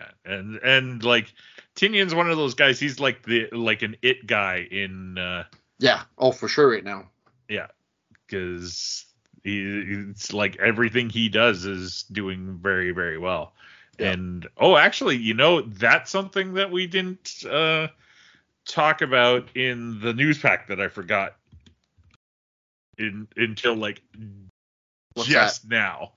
[0.00, 0.32] Yeah.
[0.32, 1.32] And and like
[1.76, 2.78] Tynion's one of those guys.
[2.80, 5.44] He's like the like an it guy in uh
[5.78, 6.02] yeah.
[6.18, 6.70] Oh, for sure.
[6.70, 7.08] Right now.
[7.48, 7.68] yeah
[8.26, 9.04] because
[9.44, 13.52] he, it's like everything he does is doing very very well.
[13.98, 14.12] Yeah.
[14.12, 17.88] And oh, actually, you know that's something that we didn't uh
[18.64, 21.36] talk about in the news pack that I forgot
[22.98, 24.02] in until like
[25.14, 26.12] What's just now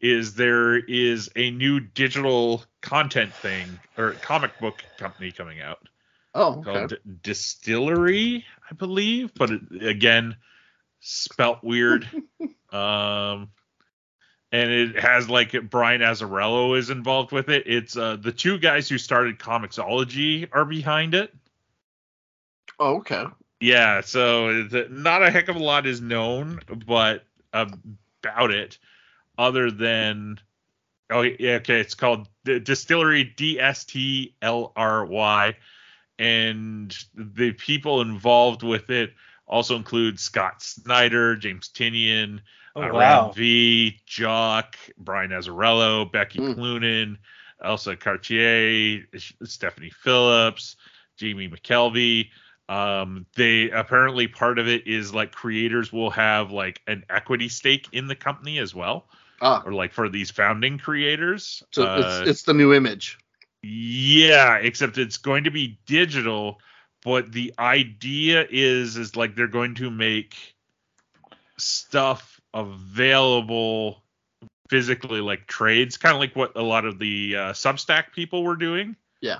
[0.00, 5.88] is there is a new digital content thing or comic book company coming out
[6.34, 6.62] Oh, okay.
[6.62, 10.36] called Distillery, I believe, but it, again,
[11.00, 12.08] spelt weird.
[12.72, 13.50] um,
[14.50, 17.64] and it has like Brian Azzarello is involved with it.
[17.66, 21.34] It's uh, the two guys who started Comixology are behind it.
[22.78, 23.24] Oh, okay.
[23.60, 28.78] Yeah, so not a heck of a lot is known, but about it,
[29.36, 30.38] other than
[31.10, 35.56] oh yeah, okay, it's called D- Distillery D S T L R Y,
[36.20, 39.12] and the people involved with it
[39.46, 42.40] also include Scott Snyder, James Tynion,
[42.78, 43.26] Oh, uh, wow.
[43.26, 46.54] Ram V, Jock, Brian Azzarello, Becky Mm.
[46.54, 47.18] Cloonan,
[47.62, 49.04] Elsa Charretier,
[49.44, 50.76] Stephanie Phillips,
[51.16, 52.30] Jamie McKelvey.
[52.68, 57.88] Um, they apparently part of it is like creators will have like an equity stake
[57.92, 59.08] in the company as well,
[59.40, 61.62] Ah, or like for these founding creators.
[61.70, 63.18] so Uh, it's it's the new image.
[63.62, 66.60] Yeah, except it's going to be digital,
[67.02, 70.36] but the idea is is like they're going to make
[71.56, 74.02] stuff available
[74.68, 78.56] physically like trades, kind of like what a lot of the uh, Substack people were
[78.56, 78.96] doing.
[79.20, 79.38] Yeah.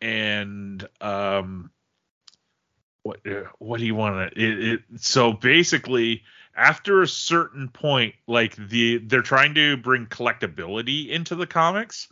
[0.00, 1.70] And um
[3.08, 6.22] what uh, what do you want to it, it so basically
[6.54, 12.08] after a certain point like the they're trying to bring collectability into the comics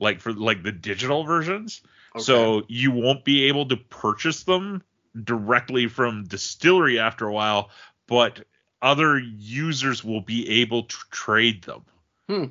[0.00, 1.82] like for like the digital versions
[2.16, 2.24] okay.
[2.24, 4.82] so you won't be able to purchase them
[5.22, 7.70] directly from distillery after a while
[8.08, 8.44] but
[8.84, 11.82] other users will be able to trade them
[12.28, 12.44] Hmm.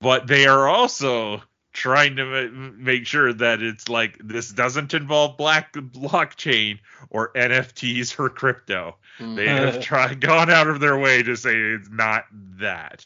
[0.00, 1.42] but they are also
[1.72, 6.78] trying to ma- make sure that it's like this doesn't involve black blockchain
[7.10, 8.96] or NFTs or crypto.
[9.18, 9.34] Hmm.
[9.34, 12.24] They have tried gone out of their way to say it's not
[12.60, 13.04] that.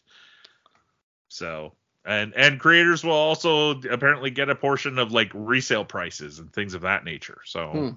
[1.29, 1.73] So
[2.05, 6.75] and and creators will also apparently get a portion of like resale prices and things
[6.75, 7.41] of that nature.
[7.45, 7.97] So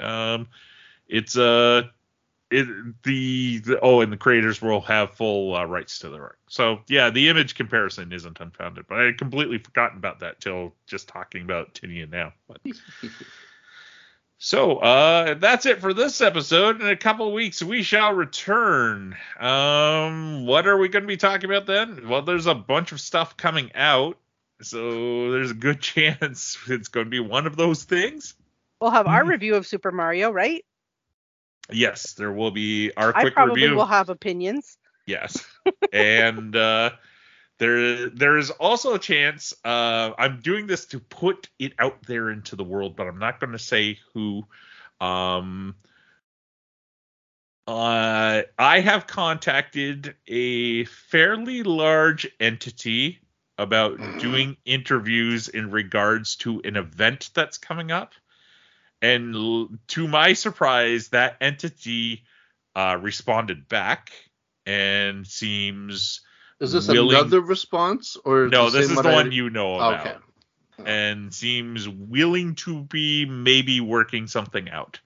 [0.00, 0.48] um
[1.08, 1.82] it's uh
[2.50, 2.66] it
[3.02, 6.38] the, the oh and the creators will have full uh, rights to the work.
[6.48, 10.72] So yeah, the image comparison isn't unfounded, but I had completely forgotten about that till
[10.86, 12.32] just talking about Tynion now.
[12.46, 12.60] But
[14.38, 16.80] so uh that's it for this episode.
[16.80, 19.16] In a couple of weeks we shall return.
[19.40, 22.08] Um what are we going to be talking about then?
[22.08, 24.18] Well, there's a bunch of stuff coming out.
[24.62, 28.34] So there's a good chance it's going to be one of those things.
[28.80, 30.64] We'll have our review of Super Mario, right?
[31.70, 33.76] Yes, there will be our quick I quick probably review.
[33.76, 34.78] will have opinions.
[35.06, 35.44] Yes.
[35.92, 36.90] and uh
[37.58, 42.30] there there is also a chance uh I'm doing this to put it out there
[42.30, 44.44] into the world, but I'm not going to say who
[45.00, 45.74] um
[47.66, 53.20] uh I have contacted a fairly large entity
[53.58, 58.12] about doing interviews in regards to an event that's coming up.
[59.02, 62.24] And l- to my surprise, that entity
[62.74, 64.10] uh, responded back
[64.64, 66.20] and seems
[66.60, 69.74] Is this willing- another response or no, the this is the I- one you know
[69.76, 70.16] about, Okay.
[70.84, 75.00] and seems willing to be maybe working something out.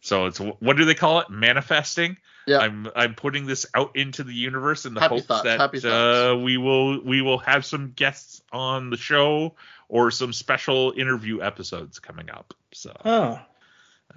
[0.00, 1.30] So it's what do they call it?
[1.30, 2.16] Manifesting.
[2.46, 2.58] Yeah.
[2.58, 5.44] I'm I'm putting this out into the universe in the Happy hopes thoughts,
[5.82, 9.56] that uh, we will we will have some guests on the show
[9.88, 12.54] or some special interview episodes coming up.
[12.72, 13.38] So Huh.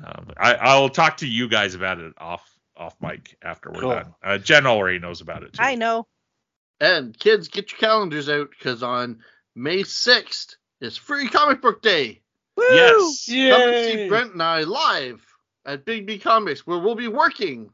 [0.04, 2.48] um, I, I'll talk to you guys about it off
[2.78, 3.90] off mic after we're Cool.
[3.92, 4.16] done.
[4.24, 5.62] Uh, Jen already knows about it too.
[5.62, 6.08] I know.
[6.80, 9.20] And kids, get your calendars out because on
[9.54, 12.22] May 6th is Free Comic Book Day.
[12.56, 12.64] Woo!
[12.72, 13.26] Yes.
[13.28, 15.26] Come and see Brent and I live
[15.66, 17.70] at Big B Comics, where we'll be working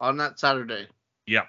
[0.00, 0.86] on that Saturday.
[1.26, 1.44] Yeah.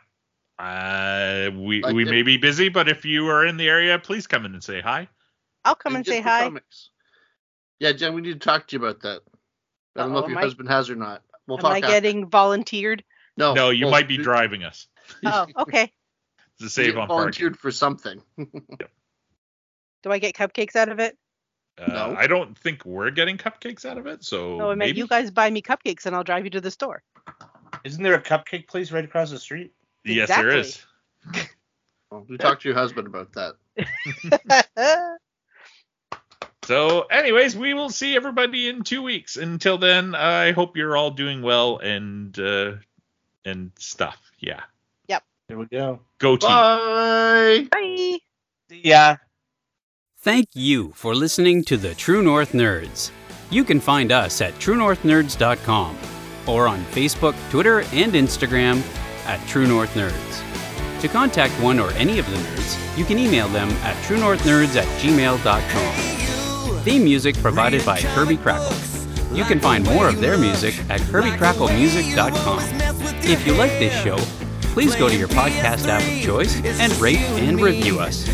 [0.58, 3.98] Uh, we Like we if- may be busy, but if you are in the area,
[3.98, 5.08] please come in and say hi.
[5.66, 6.44] I'll come and just say hi.
[6.44, 6.90] Comics.
[7.80, 9.22] Yeah, Jen, we need to talk to you about that.
[9.96, 11.24] I don't know Uh-oh, if your I- husband has or not.
[11.48, 11.88] We'll Am talk I after.
[11.90, 13.04] getting volunteered?
[13.38, 14.88] No, no, you well, might be you- driving us
[15.26, 15.88] Oh, okay.
[15.88, 17.18] to you save get on parking.
[17.18, 18.22] volunteered for something.
[18.38, 21.18] Do I get cupcakes out of it?
[21.78, 22.16] Uh, No.
[22.18, 25.00] I don't think we're getting cupcakes out of it, so No, I meant maybe.
[25.00, 27.02] you guys buy me cupcakes and I'll drive you to the store.
[27.84, 29.74] Isn't there a cupcake place right across the street?
[30.06, 30.86] yes, there is.
[32.12, 33.56] Well, you talk to your husband about that.
[36.70, 39.38] So, anyways, we will see everybody in two weeks.
[39.38, 42.74] Until then, I hope you're all doing well and uh,
[43.44, 44.22] and stuff.
[44.38, 44.62] Yeah,
[45.08, 45.24] Yep.
[45.48, 46.02] There we go.
[46.20, 46.48] go team.
[46.48, 47.68] Bye.
[47.72, 48.20] Bye.
[48.70, 49.16] See ya.
[50.20, 53.10] Thank you for listening to the True North Nerds.
[53.50, 55.98] You can find us at truenorthnerds.com
[56.46, 58.84] or on Facebook, Twitter, and Instagram
[59.26, 61.02] at True North Nerds.
[61.02, 64.86] To contact one or any of the nerds, you can email them at truenorthnerds at
[65.02, 66.19] gmail.com.
[66.80, 68.76] Theme music provided by Kirby Krackle.
[69.36, 72.60] You can find more of their music at kirbykracklemusic.com.
[73.24, 74.18] If you like this show,
[74.74, 78.28] please go to your podcast app of choice and rate and review us.